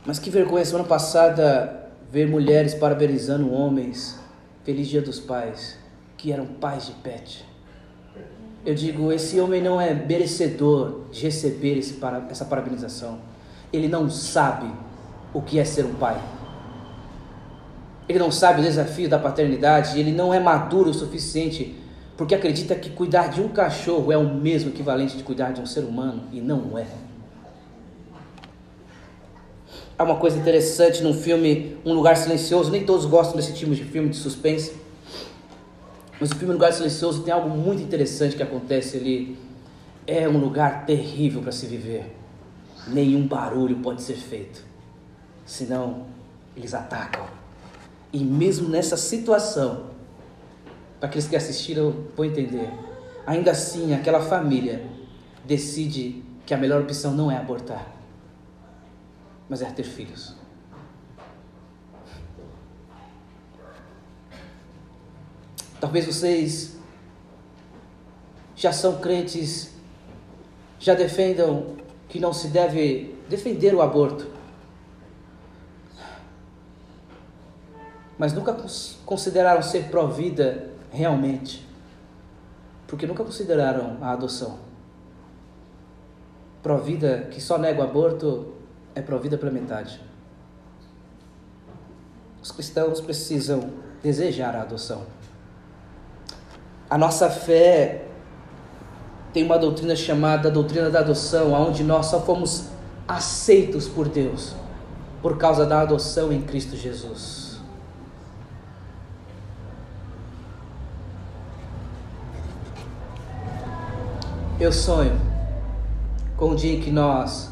[0.05, 0.63] Mas que vergonha.
[0.63, 4.19] Semana passada ver mulheres parabenizando homens,
[4.63, 5.77] feliz dia dos pais,
[6.15, 7.43] que eram pais de pet.
[8.63, 13.19] Eu digo, esse homem não é merecedor de receber esse, essa parabenização.
[13.73, 14.71] Ele não sabe
[15.33, 16.21] o que é ser um pai.
[18.07, 21.75] Ele não sabe o desafio da paternidade, ele não é maduro o suficiente
[22.17, 25.65] porque acredita que cuidar de um cachorro é o mesmo equivalente de cuidar de um
[25.65, 26.87] ser humano e não é.
[29.97, 33.83] Há uma coisa interessante num filme Um Lugar Silencioso, nem todos gostam desse tipo de
[33.83, 34.73] filme de suspense.
[36.19, 39.37] Mas o filme Um Lugar Silencioso tem algo muito interessante que acontece ali.
[40.07, 42.13] É um lugar terrível para se viver.
[42.87, 44.63] Nenhum barulho pode ser feito,
[45.45, 46.05] senão
[46.55, 47.25] eles atacam.
[48.13, 49.94] E mesmo nessa situação,
[50.99, 52.69] para aqueles que assistiram vão entender,
[53.25, 54.85] ainda assim aquela família
[55.43, 57.87] decide que a melhor opção não é abortar,
[59.49, 60.35] mas é ter filhos.
[65.79, 66.77] Talvez vocês
[68.55, 69.71] já são crentes,
[70.79, 71.75] já defendam
[72.07, 74.25] que não se deve defender o aborto.
[78.17, 78.55] Mas nunca
[79.05, 81.67] consideraram ser pró-vida realmente.
[82.87, 84.57] Porque nunca consideraram a adoção.
[86.63, 88.53] Pró-vida que só nega o aborto
[88.95, 90.01] é pró-vida pela metade.
[92.41, 93.69] Os cristãos precisam
[94.01, 95.03] desejar a adoção.
[96.89, 98.05] A nossa fé
[99.33, 102.69] tem uma doutrina chamada doutrina da adoção, onde nós só fomos
[103.07, 104.55] aceitos por Deus
[105.21, 107.44] por causa da adoção em Cristo Jesus.
[114.65, 115.15] Eu sonho
[116.35, 117.51] com o dia em que nós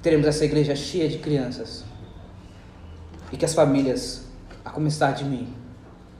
[0.00, 1.84] teremos essa igreja cheia de crianças
[3.30, 4.24] e que as famílias,
[4.64, 5.54] a começar de mim,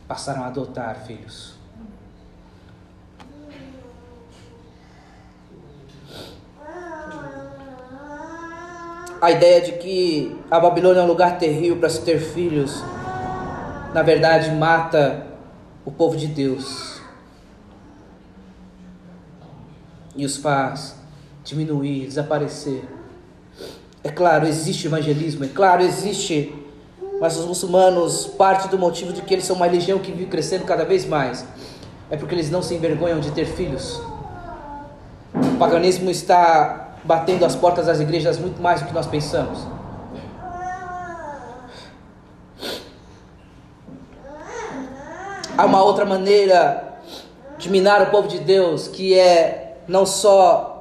[0.07, 1.55] passaram a adotar filhos.
[9.22, 12.85] a ideia de que a Babilônia é um lugar terrível para se ter filhos,
[13.94, 15.27] na verdade mata
[15.83, 16.97] o povo de Deus
[20.18, 20.96] e os faz
[21.44, 22.83] diminuir, desaparecer.
[24.02, 26.52] É claro, existe evangelismo, é claro, existe,
[27.20, 30.64] mas os muçulmanos, parte do motivo de que eles são uma religião que vive crescendo
[30.64, 31.46] cada vez mais,
[32.11, 34.02] é porque eles não se envergonham de ter filhos.
[35.33, 39.66] O paganismo está batendo as portas das igrejas muito mais do que nós pensamos.
[45.57, 46.98] Há uma outra maneira
[47.57, 50.79] de minar o povo de Deus, que é não só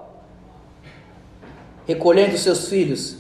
[1.87, 3.15] recolhendo seus filhos,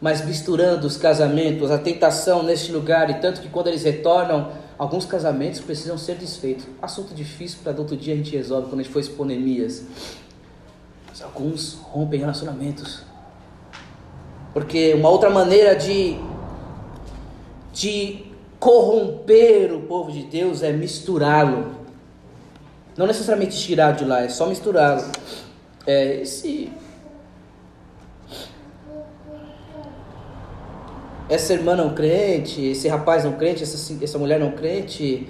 [0.00, 5.04] mas misturando os casamentos, a tentação neste lugar, e tanto que quando eles retornam, alguns
[5.04, 6.64] casamentos precisam ser desfeitos.
[6.80, 9.84] Assunto difícil para outro dia a gente resolve quando a gente for expor Neemias.
[11.22, 13.02] Alguns rompem relacionamentos.
[14.54, 16.16] Porque uma outra maneira de,
[17.74, 18.24] de
[18.58, 21.79] corromper o povo de Deus é misturá-lo.
[22.96, 25.04] Não necessariamente tirar de lá, é só misturá-lo.
[25.86, 26.70] É, esse,
[31.28, 35.28] essa irmã não crente, esse rapaz não crente, essa, essa mulher não crente,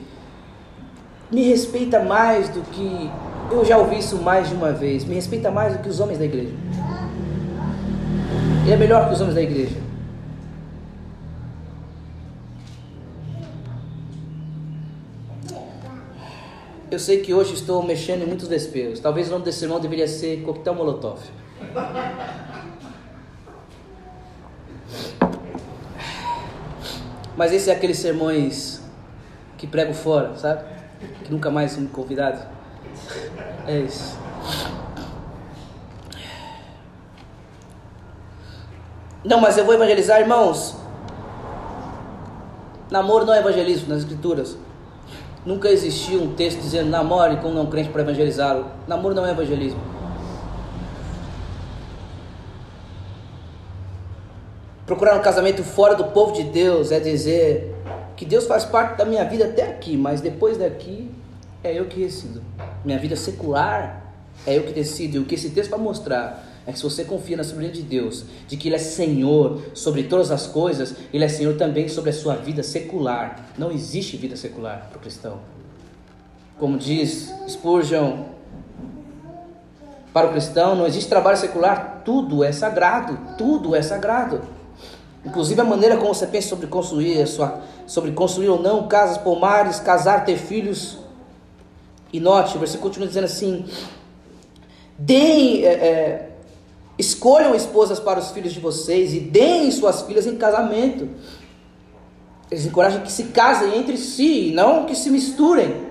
[1.30, 3.10] me respeita mais do que
[3.50, 5.04] eu já ouvi isso mais de uma vez.
[5.04, 6.54] Me respeita mais do que os homens da igreja.
[8.64, 9.76] Ele é melhor que os homens da igreja.
[16.90, 18.98] Eu sei que hoje estou mexendo em muitos desesperos.
[18.98, 21.20] Talvez o nome desse irmão deveria ser Coquetel Molotov.
[27.36, 28.82] Mas esse é aqueles sermões
[29.56, 30.64] que prego fora, sabe?
[31.22, 32.42] Que nunca mais são convidados.
[33.68, 34.18] É isso.
[39.24, 40.74] Não, mas eu vou evangelizar, irmãos.
[42.90, 44.58] Namoro não é evangelismo nas escrituras.
[45.44, 48.66] Nunca existiu um texto dizendo namore com um não crente para evangelizá-lo.
[48.86, 49.80] Namoro não é evangelismo.
[54.84, 57.74] Procurar um casamento fora do povo de Deus é dizer
[58.16, 61.10] que Deus faz parte da minha vida até aqui, mas depois daqui
[61.64, 62.42] é eu que decido.
[62.84, 64.12] Minha vida secular
[64.46, 65.16] é eu que decido.
[65.16, 67.82] E o que esse texto vai mostrar é que se você confia na soberania de
[67.82, 72.10] Deus, de que Ele é Senhor sobre todas as coisas, Ele é Senhor também sobre
[72.10, 73.50] a sua vida secular.
[73.56, 75.40] Não existe vida secular para o cristão.
[76.58, 78.24] Como diz Spurgeon,
[80.12, 84.42] para o cristão não existe trabalho secular, tudo é sagrado, tudo é sagrado.
[85.24, 89.78] Inclusive a maneira como você pensa sobre construir, sua, sobre construir ou não casas, pomares,
[89.78, 90.98] casar, ter filhos,
[92.12, 93.64] e note, o versículo continua dizendo assim:
[94.98, 96.29] deem, é, é,
[97.00, 101.08] Escolham esposas para os filhos de vocês e deem suas filhas em casamento.
[102.50, 105.88] Eles encorajam que se casem entre si, não que se misturem.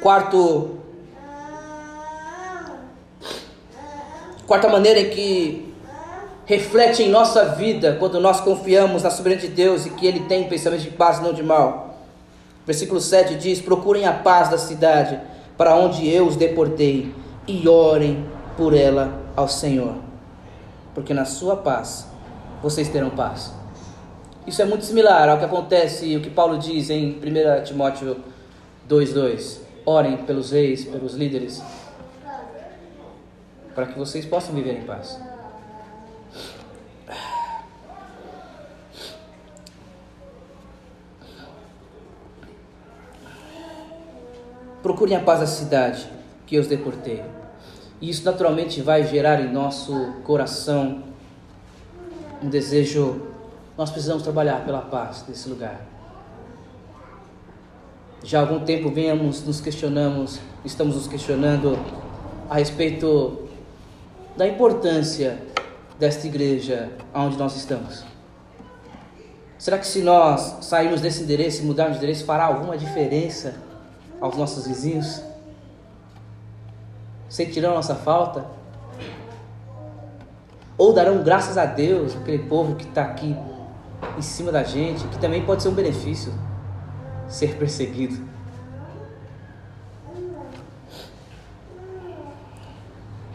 [0.00, 0.78] Quarto,
[4.48, 5.72] quarta maneira em que
[6.44, 10.48] reflete em nossa vida quando nós confiamos na soberania de Deus e que Ele tem
[10.48, 12.00] pensamentos de paz, não de mal.
[12.66, 15.29] Versículo 7 diz: Procurem a paz da cidade
[15.60, 17.14] para onde eu os deportei,
[17.46, 18.24] e orem
[18.56, 19.94] por ela ao Senhor,
[20.94, 22.08] porque na sua paz
[22.62, 23.52] vocês terão paz.
[24.46, 28.16] Isso é muito similar ao que acontece, o que Paulo diz em 1 Timóteo
[28.88, 29.58] 2,2.
[29.84, 31.62] Orem pelos reis, pelos líderes,
[33.74, 35.20] para que vocês possam viver em paz.
[44.82, 46.08] Procurem a paz da cidade
[46.46, 47.22] que os deportei.
[48.00, 51.02] E isso naturalmente vai gerar em nosso coração
[52.42, 53.20] um desejo.
[53.76, 55.80] Nós precisamos trabalhar pela paz desse lugar.
[58.22, 61.78] Já há algum tempo vemos, nos questionamos, estamos nos questionando
[62.48, 63.48] a respeito
[64.36, 65.38] da importância
[65.98, 68.04] desta igreja onde nós estamos.
[69.58, 73.54] Será que se nós sairmos desse endereço e mudarmos de endereço fará alguma diferença?
[74.20, 75.22] Aos nossos vizinhos?
[77.28, 78.44] Sentirão nossa falta?
[80.76, 83.36] Ou darão graças a Deus, aquele povo que está aqui
[84.16, 86.32] em cima da gente, que também pode ser um benefício
[87.30, 88.28] ser perseguido.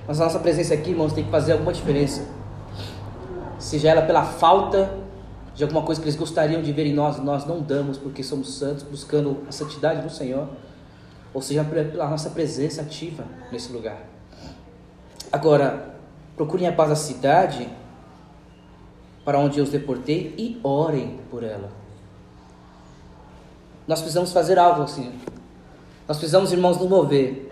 [0.08, 2.28] Mas a nossa presença aqui, irmãos, tem que fazer alguma diferença.
[3.58, 4.94] Seja ela pela falta
[5.56, 8.56] de alguma coisa que eles gostariam de ver em nós, nós não damos porque somos
[8.56, 10.50] santos, buscando a santidade do Senhor
[11.36, 13.98] ou seja, pela nossa presença ativa nesse lugar.
[15.30, 15.98] Agora,
[16.34, 17.68] procurem a paz da cidade
[19.26, 21.70] para onde eu os deportei e orem por ela.
[23.86, 25.12] Nós precisamos fazer algo assim.
[26.08, 27.52] Nós precisamos, irmãos, nos mover.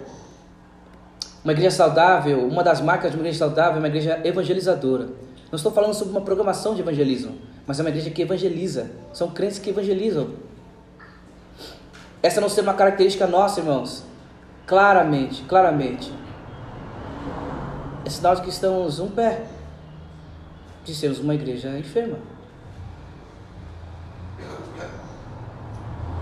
[1.43, 5.09] Uma igreja saudável, uma das marcas de uma igreja saudável é uma igreja evangelizadora.
[5.51, 8.91] Não estou falando sobre uma programação de evangelismo, mas é uma igreja que evangeliza.
[9.11, 10.29] São crentes que evangelizam.
[12.23, 14.01] Essa não ser uma característica nossa, irmãos.
[14.65, 16.09] Claramente, claramente.
[18.05, 19.43] É sinal de que estamos um pé
[20.85, 22.17] de sermos uma igreja enferma.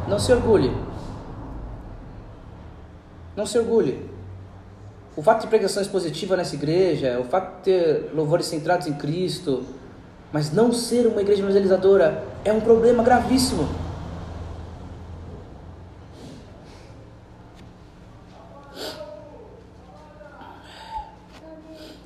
[0.08, 0.76] Não se orgulhe.
[3.36, 4.10] Não se orgulhe.
[5.16, 9.64] O fato de pregação expositiva nessa igreja, o fato de ter louvores centrados em Cristo,
[10.34, 13.68] mas não ser uma igreja evangelizadora é um problema gravíssimo.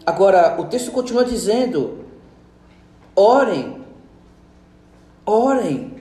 [0.05, 2.05] Agora, o texto continua dizendo:
[3.15, 3.81] orem,
[5.25, 5.95] orem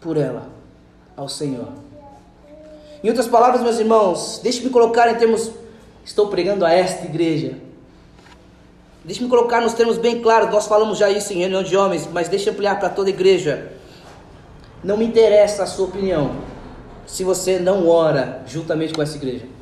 [0.00, 0.48] por ela
[1.16, 1.68] ao Senhor.
[3.02, 5.50] Em outras palavras, meus irmãos, deixe-me colocar em termos.
[6.04, 7.58] Estou pregando a esta igreja.
[9.04, 10.50] Deixe-me colocar nos termos bem claros.
[10.50, 13.72] Nós falamos já isso em reunião de homens, mas deixe ampliar para toda a igreja.
[14.82, 16.36] Não me interessa a sua opinião
[17.06, 19.53] se você não ora juntamente com essa igreja.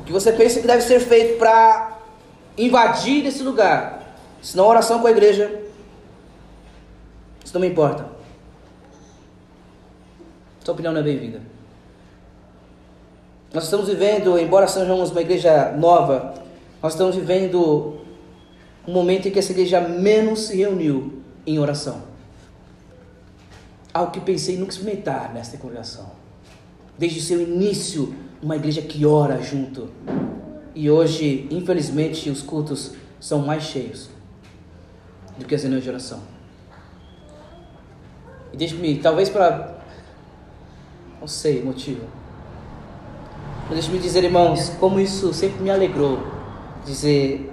[0.00, 1.98] O que você pensa que deve ser feito para
[2.56, 5.62] invadir esse lugar, se não oração com a igreja,
[7.44, 8.06] isso não me importa.
[10.64, 11.40] Sua opinião não é bem-vinda.
[13.52, 16.34] Nós estamos vivendo, embora sejamos uma igreja nova,
[16.82, 18.00] nós estamos vivendo
[18.86, 22.02] um momento em que essa igreja menos se reuniu em oração.
[23.92, 26.12] Algo que pensei nunca experimentar nesta congregação.
[26.96, 29.88] Desde seu início uma igreja que ora junto.
[30.74, 34.08] E hoje, infelizmente, os cultos são mais cheios
[35.38, 36.20] do que as reuniões de oração.
[38.52, 39.78] E deixe-me, talvez para.
[41.20, 42.04] Não sei o motivo.
[43.64, 46.18] Mas deixe-me dizer, irmãos, como isso sempre me alegrou.
[46.84, 47.52] Dizer,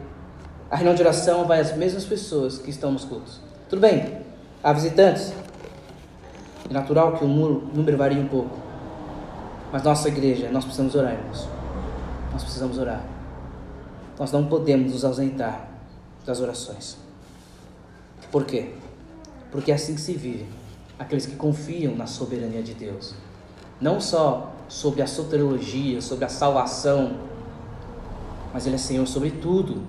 [0.72, 3.42] a reunião de oração vai às mesmas pessoas que estão nos cultos.
[3.70, 4.22] Tudo bem,
[4.64, 5.34] há visitantes.
[6.70, 8.67] É natural que o número varie um pouco.
[9.72, 11.48] Mas nossa igreja, nós precisamos orar, irmãos.
[12.32, 13.04] Nós precisamos orar.
[14.18, 15.68] Nós não podemos nos ausentar
[16.26, 16.98] das orações.
[18.32, 18.74] Por quê?
[19.52, 20.46] Porque é assim que se vive.
[20.98, 23.14] Aqueles que confiam na soberania de Deus.
[23.80, 27.18] Não só sobre a soteriologia, sobre a salvação,
[28.54, 29.84] mas Ele é Senhor sobre tudo.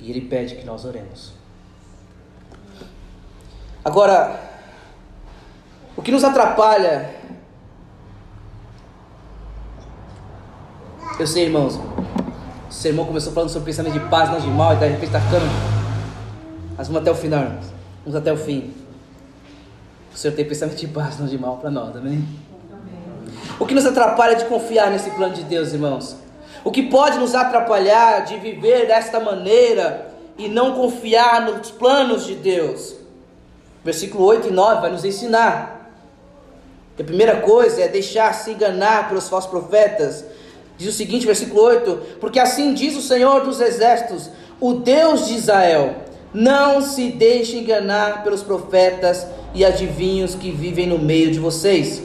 [0.00, 1.32] E Ele pede que nós oremos.
[3.84, 4.38] Agora,
[5.96, 7.17] o que nos atrapalha
[11.18, 11.74] Eu sei, irmãos.
[12.70, 15.20] O sermão começou falando sobre pensamento de paz, não de mal, e de repente está
[15.20, 15.46] ficando.
[16.76, 17.66] Mas vamos até o final, irmãos.
[18.04, 18.72] Vamos até o fim.
[20.14, 22.24] O Senhor tem pensamento de paz, não de mal para nós, amém?
[23.58, 26.16] O que nos atrapalha de confiar nesse plano de Deus, irmãos?
[26.62, 32.36] O que pode nos atrapalhar de viver desta maneira e não confiar nos planos de
[32.36, 32.94] Deus?
[33.84, 35.90] Versículo 8 e 9 vai nos ensinar.
[36.96, 40.24] A primeira coisa é deixar-se enganar pelos falsos profetas.
[40.78, 45.34] Diz o seguinte, versículo 8: Porque assim diz o Senhor dos Exércitos, o Deus de
[45.34, 45.96] Israel:
[46.32, 52.02] Não se deixe enganar pelos profetas e adivinhos que vivem no meio de vocês.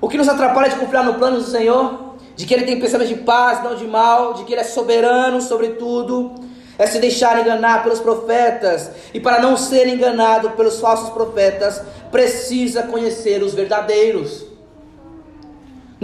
[0.00, 2.14] O que nos atrapalha de confiar no plano do Senhor?
[2.34, 5.40] De que Ele tem pensamento de paz, não de mal, de que Ele é soberano
[5.40, 6.34] sobre tudo,
[6.78, 11.80] é se deixar enganar pelos profetas, e para não ser enganado pelos falsos profetas,
[12.10, 14.43] precisa conhecer os verdadeiros.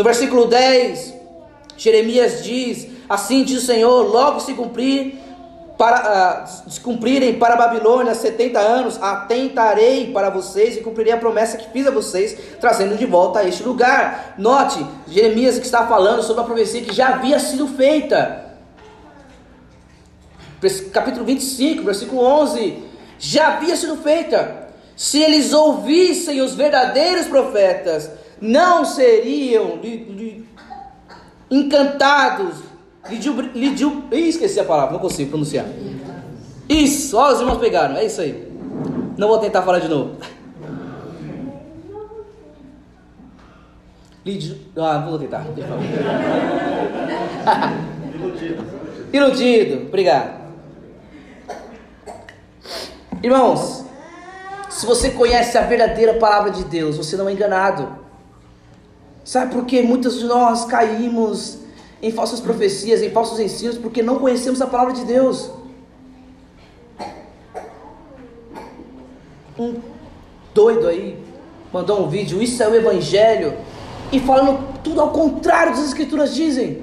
[0.01, 1.12] No versículo 10,
[1.76, 5.20] Jeremias diz: Assim diz o Senhor, logo se cumprir
[5.76, 11.18] para uh, se cumprirem para a Babilônia 70 anos, atentarei para vocês e cumprirei a
[11.18, 14.36] promessa que fiz a vocês, trazendo de volta a este lugar.
[14.38, 18.57] Note, Jeremias que está falando sobre a profecia que já havia sido feita.
[20.94, 22.84] Capítulo 25, versículo 11,
[23.18, 24.70] já havia sido feita.
[24.96, 28.11] Se eles ouvissem os verdadeiros profetas,
[28.41, 30.49] não seriam li, li,
[31.51, 32.70] encantados
[33.55, 35.64] lidiu, Ih, esqueci a palavra, não consigo pronunciar.
[36.68, 38.49] Isso, ó, os irmãos pegaram, é isso aí.
[39.16, 40.16] Não vou tentar falar de novo.
[44.24, 45.45] Lidiu, ah, vou tentar.
[49.12, 50.41] Iludido, obrigado.
[53.22, 53.84] Irmãos,
[54.68, 57.99] se você conhece a verdadeira palavra de Deus, você não é enganado.
[59.31, 61.59] Sabe por que muitos de nós caímos
[62.03, 65.53] em falsas profecias, em falsos ensinos, porque não conhecemos a palavra de Deus.
[69.57, 69.76] Um
[70.53, 71.16] doido aí
[71.72, 73.57] mandou um vídeo, isso é o Evangelho,
[74.11, 76.83] e falando tudo ao contrário das Escrituras dizem.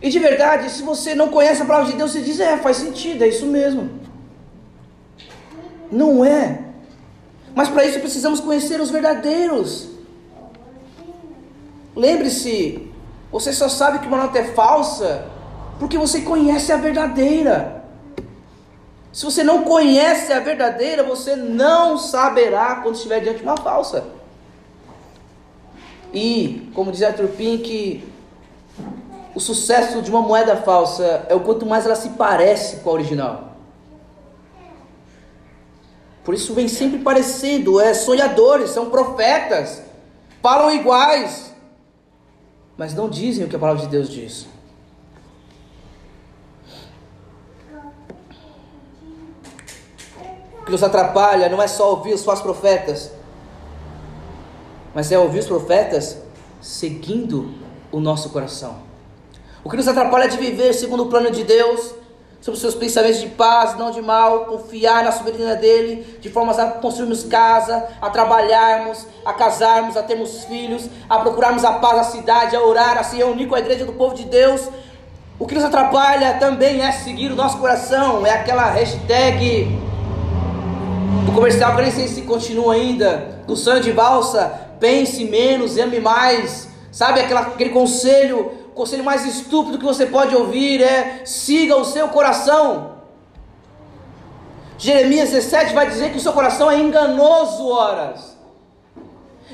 [0.00, 2.76] E de verdade, se você não conhece a palavra de Deus, você diz, é, faz
[2.76, 3.90] sentido, é isso mesmo.
[5.90, 6.67] Não é.
[7.58, 9.88] Mas para isso precisamos conhecer os verdadeiros.
[11.96, 12.88] Lembre-se,
[13.32, 15.26] você só sabe que uma nota é falsa
[15.80, 17.82] porque você conhece a verdadeira.
[19.12, 24.04] Se você não conhece a verdadeira, você não saberá quando estiver diante de uma falsa.
[26.14, 28.08] E, como diz Arthur Pink,
[29.34, 32.92] o sucesso de uma moeda falsa é o quanto mais ela se parece com a
[32.92, 33.47] original.
[36.28, 39.82] Por isso vem sempre parecido, é sonhadores, são profetas,
[40.42, 41.54] falam iguais,
[42.76, 44.46] mas não dizem o que a palavra de Deus diz.
[50.60, 53.10] O que nos atrapalha não é só ouvir os falsos profetas,
[54.94, 56.18] mas é ouvir os profetas
[56.60, 57.54] seguindo
[57.90, 58.82] o nosso coração.
[59.64, 61.94] O que nos atrapalha é de viver segundo o plano de Deus
[62.40, 66.70] sobre seus pensamentos de paz, não de mal, confiar na soberania dele, de forma a
[66.72, 72.54] construirmos casa, a trabalharmos, a casarmos, a termos filhos, a procurarmos a paz na cidade,
[72.54, 74.68] a orar, a se reunir com a igreja do povo de Deus.
[75.38, 79.66] O que nos atrapalha também é seguir o nosso coração, é aquela hashtag
[81.26, 83.92] do comercial que nem sei se continua ainda, do sonho de
[84.78, 90.80] pense menos, ame mais, sabe aquela, aquele conselho conselho mais estúpido que você pode ouvir
[90.80, 92.96] é: siga o seu coração.
[94.78, 98.38] Jeremias 17 vai dizer que o seu coração é enganoso, horas.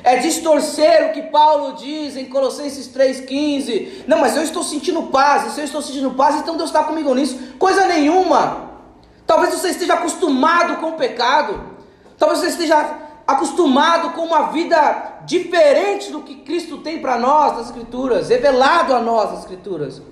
[0.03, 4.05] É distorcer o que Paulo diz em Colossenses 3,15.
[4.07, 5.47] Não, mas eu estou sentindo paz.
[5.47, 7.55] E se eu estou sentindo paz, então Deus está comigo nisso.
[7.59, 8.73] Coisa nenhuma.
[9.27, 11.59] Talvez você esteja acostumado com o pecado.
[12.19, 17.67] Talvez você esteja acostumado com uma vida diferente do que Cristo tem para nós nas
[17.67, 20.03] Escrituras, revelado a nós nas Escrituras.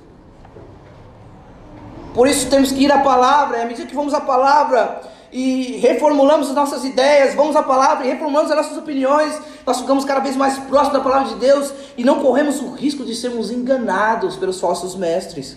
[2.14, 5.00] Por isso temos que ir à palavra, e à medida que vamos à palavra
[5.32, 10.04] e reformulamos as nossas ideias, vamos à palavra e reformulamos as nossas opiniões, nós ficamos
[10.04, 13.50] cada vez mais próximos da palavra de Deus e não corremos o risco de sermos
[13.50, 15.56] enganados pelos falsos mestres.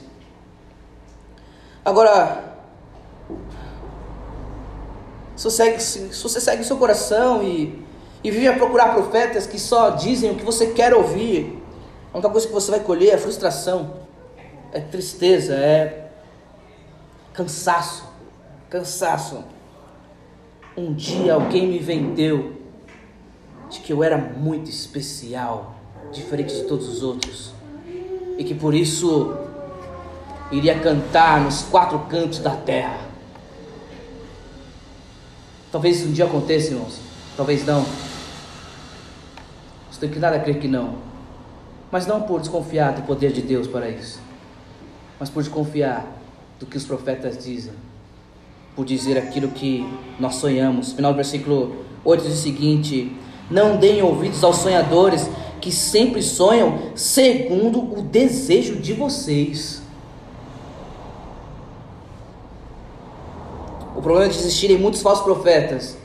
[1.83, 2.55] Agora,
[5.35, 7.84] se você segue, se você segue seu coração e,
[8.25, 11.61] e vive a procurar profetas que só dizem o que você quer ouvir,
[12.11, 13.97] a única coisa que você vai colher é frustração,
[14.73, 16.09] é tristeza, é
[17.31, 18.03] cansaço.
[18.67, 19.43] Cansaço.
[20.75, 22.53] Um dia alguém me vendeu
[23.69, 25.75] de que eu era muito especial,
[26.11, 27.53] diferente de todos os outros,
[28.39, 29.37] e que por isso
[30.51, 33.01] iria cantar nos quatro cantos da terra.
[35.71, 36.99] Talvez um dia aconteça, irmãos,
[37.37, 37.85] talvez não.
[39.95, 40.95] Estou inclinado a crer que não,
[41.89, 44.19] mas não por desconfiar do poder de Deus para isso,
[45.17, 46.05] mas por desconfiar
[46.59, 47.71] do que os profetas dizem,
[48.75, 49.87] por dizer aquilo que
[50.19, 50.91] nós sonhamos.
[50.91, 53.15] Final do versículo 8 diz o seguinte:
[53.49, 55.29] Não deem ouvidos aos sonhadores
[55.61, 59.81] que sempre sonham segundo o desejo de vocês.
[63.95, 65.97] O problema de existirem muitos falsos profetas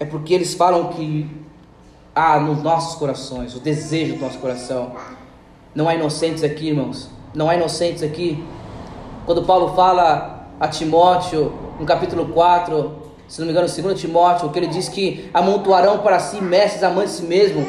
[0.00, 1.37] é porque eles falam que
[2.18, 4.92] há nos nossos corações, o desejo do nosso coração.
[5.72, 7.08] Não há inocentes aqui, irmãos.
[7.32, 8.44] Não há inocentes aqui.
[9.24, 12.92] Quando Paulo fala a Timóteo, no capítulo 4,
[13.28, 17.12] se não me engano, 2 Timóteo, que ele diz que amontoarão para si mestres amantes
[17.12, 17.64] de si mesmo.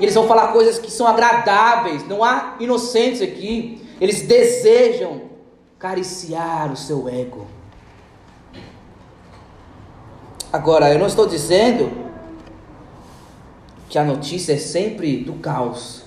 [0.00, 2.04] E eles vão falar coisas que são agradáveis.
[2.08, 3.86] Não há inocentes aqui.
[4.00, 5.22] Eles desejam
[5.78, 7.46] cariciar o seu ego.
[10.52, 12.11] Agora, eu não estou dizendo
[13.92, 16.02] que a notícia é sempre do caos.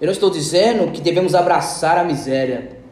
[0.00, 2.82] Eu não estou dizendo que devemos abraçar a miséria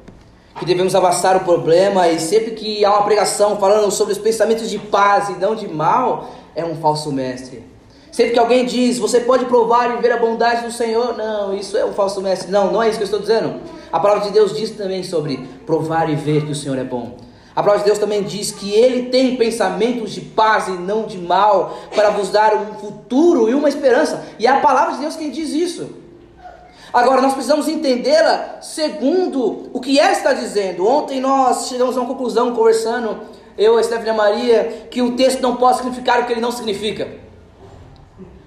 [0.58, 4.68] que devemos abraçar o problema e sempre que há uma pregação falando sobre os pensamentos
[4.68, 7.64] de paz e não de mal, é um falso mestre.
[8.10, 11.74] Sempre que alguém diz, você pode provar e ver a bondade do Senhor, não, isso
[11.78, 12.52] é um falso mestre.
[12.52, 13.60] Não, não é isso que eu estou dizendo.
[13.90, 17.16] A palavra de Deus diz também sobre provar e ver que o Senhor é bom.
[17.55, 21.18] A palavra de Deus também diz que Ele tem pensamentos de paz e não de
[21.18, 24.24] mal, para vos dar um futuro e uma esperança.
[24.38, 26.03] E é a palavra de Deus quem diz isso.
[26.92, 30.86] Agora, nós precisamos entendê-la segundo o que ela está dizendo.
[30.86, 33.20] Ontem nós chegamos a uma conclusão conversando,
[33.57, 36.53] eu e a Stephanie Maria, que o texto não pode significar o que ele não
[36.53, 37.09] significa.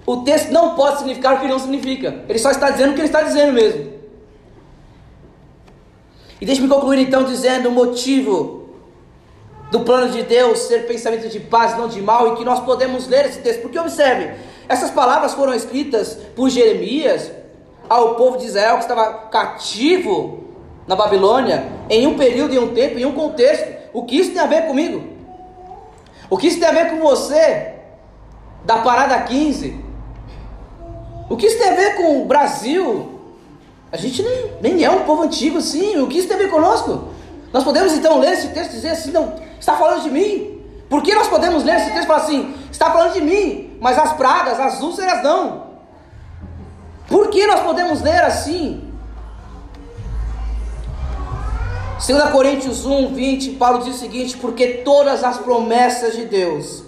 [0.05, 2.23] O texto não pode significar o que ele não significa.
[2.29, 3.93] Ele só está dizendo o que ele está dizendo mesmo.
[6.39, 8.54] E deixe-me concluir então dizendo o motivo
[9.71, 13.07] do plano de Deus ser pensamento de paz, não de mal, e que nós podemos
[13.07, 13.61] ler esse texto.
[13.61, 14.33] Porque observe,
[14.67, 17.31] essas palavras foram escritas por Jeremias
[17.89, 20.43] ao povo de Israel que estava cativo
[20.87, 23.75] na Babilônia, em um período, em um tempo, em um contexto.
[23.93, 25.03] O que isso tem a ver comigo?
[26.29, 27.73] O que isso tem a ver com você
[28.63, 29.83] da parada 15?
[31.29, 33.19] O que isso tem a ver com o Brasil?
[33.91, 35.97] A gente nem, nem é um povo antigo assim.
[35.97, 37.09] O que isso tem a ver conosco?
[37.53, 39.33] Nós podemos então ler esse texto e dizer assim: não,
[39.65, 40.61] está falando de mim.
[40.87, 43.97] Por que nós podemos ler esse texto e falar assim: está falando de mim, mas
[43.97, 45.65] as pragas, as úlceras não?
[47.07, 48.83] Por que nós podemos ler assim?
[52.05, 56.83] 2 Coríntios 1, 20, Paulo diz o seguinte: Porque todas as promessas de Deus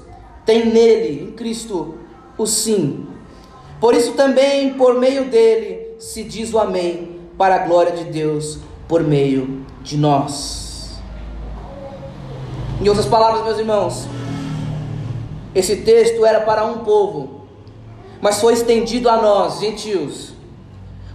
[0.45, 1.95] têm nele, em Cristo,
[2.37, 3.07] o sim.
[3.81, 8.59] Por isso também, por meio dele, se diz o amém, para a glória de Deus,
[8.87, 10.66] por meio de nós.
[12.81, 14.07] Em outras palavras, meus irmãos,
[15.53, 17.37] esse texto era para um povo
[18.21, 20.33] mas foi estendido a nós, gentios,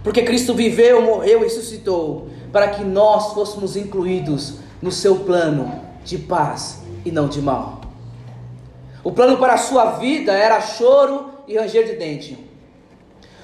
[0.03, 6.17] porque Cristo viveu, morreu e ressuscitou, para que nós fôssemos incluídos no seu plano de
[6.17, 7.81] paz e não de mal.
[9.03, 12.37] O plano para a sua vida era choro e ranger de dente.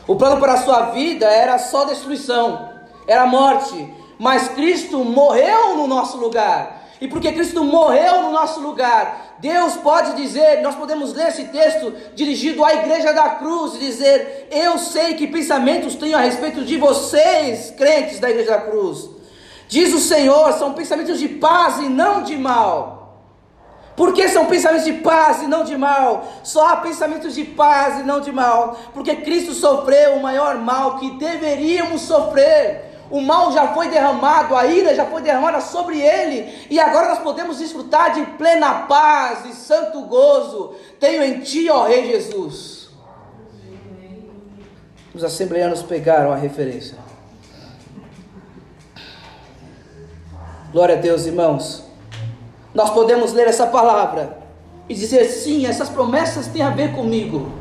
[0.07, 2.69] O plano para a sua vida era só destruição,
[3.07, 6.78] era morte, mas Cristo morreu no nosso lugar.
[7.01, 11.93] E porque Cristo morreu no nosso lugar, Deus pode dizer, nós podemos ler esse texto
[12.13, 16.77] dirigido à igreja da cruz e dizer: Eu sei que pensamentos tenho a respeito de
[16.77, 19.09] vocês, crentes da igreja da cruz.
[19.69, 22.99] Diz o Senhor, são pensamentos de paz e não de mal.
[23.95, 26.25] Por que são pensamentos de paz e não de mal?
[26.41, 30.97] Só há pensamentos de paz e não de mal, porque Cristo sofreu o maior mal
[30.97, 36.53] que deveríamos sofrer o mal já foi derramado, a ira já foi derramada sobre ele,
[36.69, 40.75] e agora nós podemos desfrutar de plena paz e santo gozo.
[40.99, 42.89] Tenho em ti, ó Rei Jesus.
[45.13, 46.97] Os assembleanos pegaram a referência.
[50.71, 51.83] Glória a Deus, irmãos.
[52.75, 54.37] Nós podemos ler essa palavra
[54.87, 57.51] e dizer sim, essas promessas têm a ver comigo,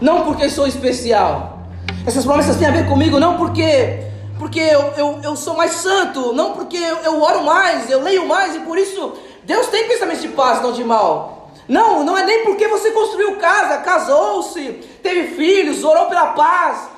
[0.00, 1.60] não porque sou especial.
[2.04, 4.04] Essas promessas têm a ver comigo não porque
[4.38, 8.26] porque eu, eu, eu sou mais santo, não porque eu, eu oro mais, eu leio
[8.26, 9.14] mais e por isso
[9.44, 11.50] Deus tem pensamentos de paz, não de mal.
[11.68, 14.72] Não, não é nem porque você construiu casa, casou-se,
[15.02, 16.88] teve filhos, orou pela paz.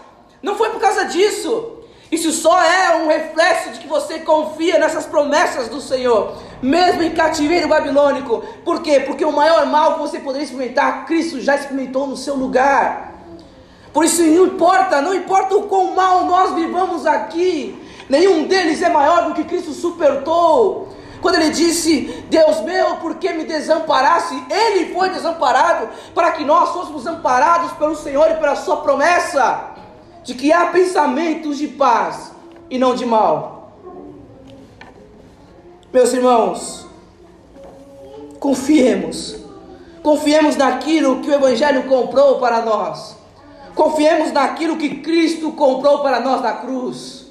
[0.43, 1.78] Não foi por causa disso.
[2.11, 7.11] Isso só é um reflexo de que você confia nessas promessas do Senhor, mesmo em
[7.11, 8.43] cativeiro babilônico.
[8.64, 9.01] Por quê?
[9.01, 13.08] Porque o maior mal que você poderia experimentar, Cristo já experimentou no seu lugar.
[13.99, 17.77] Por isso não importa, não importa o quão mal nós vivamos aqui,
[18.09, 20.91] nenhum deles é maior do que Cristo suportou.
[21.21, 24.41] Quando ele disse, Deus meu, por que me desamparaste?
[24.49, 29.71] Ele foi desamparado para que nós fôssemos amparados pelo Senhor e pela sua promessa
[30.23, 32.31] de que há pensamentos de paz
[32.71, 33.73] e não de mal.
[35.93, 36.87] Meus irmãos,
[38.39, 39.35] confiemos,
[40.05, 43.18] confiemos naquilo que o Evangelho comprou para nós,
[43.79, 47.29] confiemos naquilo que Cristo comprou para nós na cruz.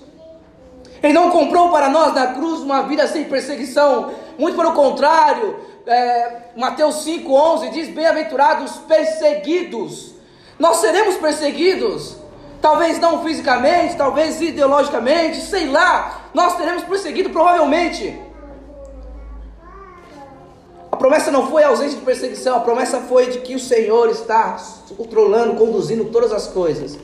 [1.04, 6.38] Ele não comprou para nós na cruz uma vida sem perseguição, muito pelo contrário, é,
[6.56, 10.16] Mateus 5,11 diz: Bem-aventurados perseguidos,
[10.58, 12.18] nós seremos perseguidos,
[12.62, 18.27] talvez não fisicamente, talvez ideologicamente, sei lá, nós seremos perseguidos provavelmente.
[20.98, 24.10] A promessa não foi a ausência de perseguição, a promessa foi de que o Senhor
[24.10, 24.58] está
[24.98, 26.98] controlando, conduzindo todas as coisas.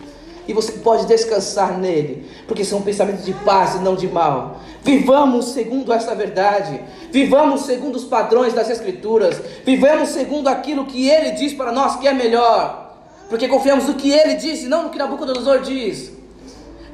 [0.48, 4.62] E você pode descansar nele, porque são pensamentos de paz e não de mal.
[4.82, 6.82] Vivamos segundo essa verdade,
[7.12, 12.08] vivamos segundo os padrões das Escrituras, vivamos segundo aquilo que ele diz para nós que
[12.08, 12.96] é melhor,
[13.30, 16.12] porque confiamos no que ele disse, não no que Nabucodonosor diz.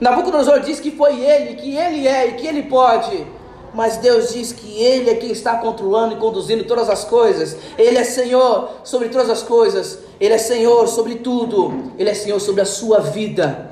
[0.02, 3.39] Nabucodonosor diz que foi ele, que ele é e que ele pode
[3.74, 7.56] mas Deus diz que Ele é quem está controlando e conduzindo todas as coisas.
[7.78, 10.00] Ele é Senhor sobre todas as coisas.
[10.20, 11.92] Ele é Senhor sobre tudo.
[11.98, 13.72] Ele é Senhor sobre a sua vida.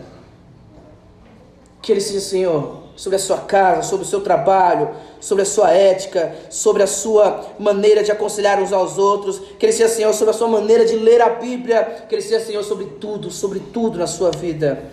[1.82, 4.90] Que Ele seja Senhor sobre a sua casa, sobre o seu trabalho,
[5.20, 9.42] sobre a sua ética, sobre a sua maneira de aconselhar uns aos outros.
[9.58, 12.06] Que Ele seja Senhor sobre a sua maneira de ler a Bíblia.
[12.08, 14.84] Que Ele seja Senhor sobre tudo, sobre tudo na sua vida.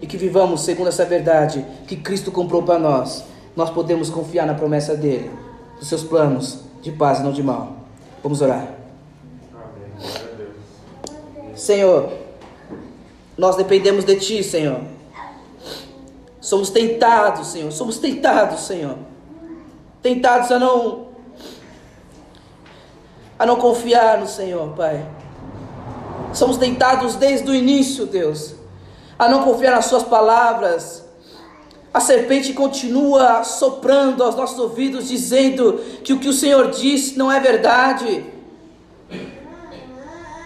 [0.00, 3.24] E que vivamos segundo essa verdade que Cristo comprou para nós
[3.58, 5.28] nós podemos confiar na promessa dele,
[5.80, 7.72] dos seus planos de paz e não de mal.
[8.22, 8.68] Vamos orar.
[11.56, 12.08] Senhor,
[13.36, 14.80] nós dependemos de Ti, Senhor.
[16.40, 17.72] Somos tentados, Senhor.
[17.72, 18.96] Somos tentados, Senhor.
[20.00, 21.08] Tentados a não
[23.36, 25.04] a não confiar no Senhor, Pai.
[26.32, 28.54] Somos tentados desde o início, Deus,
[29.18, 31.07] a não confiar nas Suas palavras,
[31.92, 37.32] a serpente continua soprando aos nossos ouvidos, dizendo que o que o Senhor disse não
[37.32, 38.26] é verdade.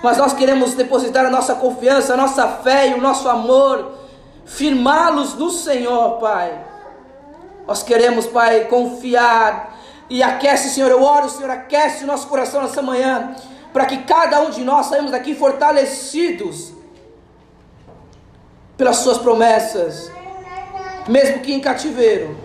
[0.03, 3.93] Mas nós queremos depositar a nossa confiança, a nossa fé e o nosso amor,
[4.45, 6.65] firmá-los no Senhor, Pai.
[7.67, 9.79] Nós queremos, Pai, confiar
[10.09, 10.91] e aquece, Senhor.
[10.91, 13.35] Eu oro, Senhor, aquece o nosso coração nessa manhã,
[13.73, 16.73] para que cada um de nós saímos daqui fortalecidos
[18.77, 20.11] pelas Suas promessas
[21.09, 22.37] mesmo que em cativeiro,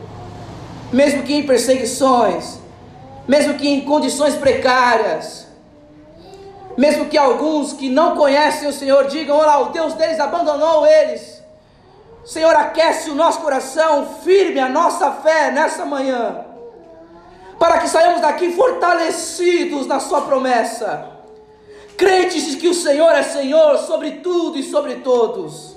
[0.91, 2.59] mesmo que em perseguições,
[3.27, 5.47] mesmo que em condições precárias,
[6.77, 11.37] mesmo que alguns que não conhecem o Senhor digam: Olha, o Deus deles abandonou eles.
[12.25, 16.45] Senhor, aquece o nosso coração, firme a nossa fé nessa manhã,
[17.57, 21.09] para que saiamos daqui fortalecidos na Sua promessa,
[21.95, 25.76] crentes de que o Senhor é Senhor sobre tudo e sobre todos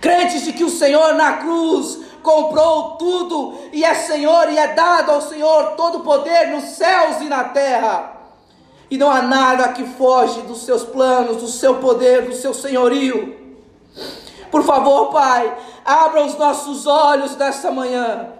[0.00, 5.10] crentes de que o Senhor na cruz comprou tudo e é Senhor e é dado
[5.10, 8.16] ao Senhor todo o poder nos céus e na terra.
[8.90, 13.36] E não há nada que foge dos seus planos, do seu poder, do seu senhorio.
[14.50, 18.30] Por favor, Pai, abra os nossos olhos nessa manhã.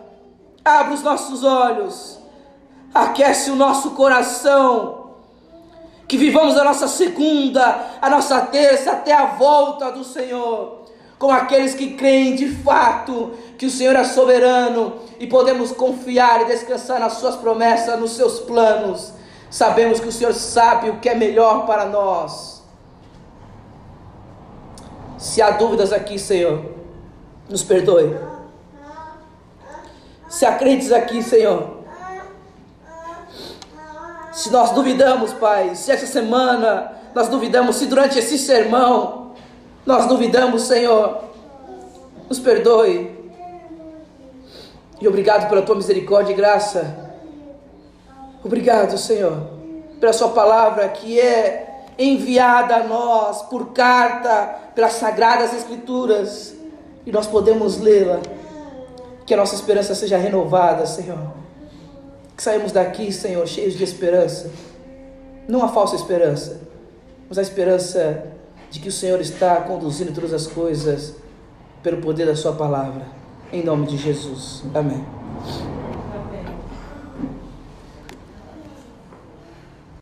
[0.65, 2.19] Abra os nossos olhos.
[2.95, 5.11] Aquece o nosso coração.
[6.07, 10.78] Que vivamos a nossa segunda, a nossa terça até a volta do Senhor
[11.19, 16.45] com aqueles que creem de fato que o Senhor é soberano e podemos confiar e
[16.45, 19.13] descansar nas Suas promessas, nos Seus planos.
[19.51, 22.63] Sabemos que o Senhor sabe o que é melhor para nós.
[25.17, 26.65] Se há dúvidas aqui, Senhor,
[27.49, 28.17] nos perdoe.
[30.29, 31.79] Se há crentes aqui, Senhor,
[34.31, 39.28] se nós duvidamos, Pai, se essa semana nós duvidamos, se durante esse sermão
[39.89, 41.25] nós duvidamos, Senhor.
[42.29, 43.11] Nos perdoe.
[45.01, 47.11] E obrigado pela tua misericórdia e graça.
[48.45, 49.49] Obrigado, Senhor,
[49.99, 56.55] pela Sua palavra que é enviada a nós por carta, pelas sagradas Escrituras,
[57.07, 58.21] e nós podemos lê-la.
[59.25, 61.33] Que a nossa esperança seja renovada, Senhor.
[62.37, 64.51] Que saímos daqui, Senhor, cheios de esperança.
[65.49, 66.61] Não a falsa esperança,
[67.27, 68.37] mas a esperança
[68.71, 71.17] de que o Senhor está conduzindo todas as coisas
[71.83, 73.07] pelo poder da Sua palavra.
[73.53, 74.63] Em nome de Jesus.
[74.75, 75.05] Amém.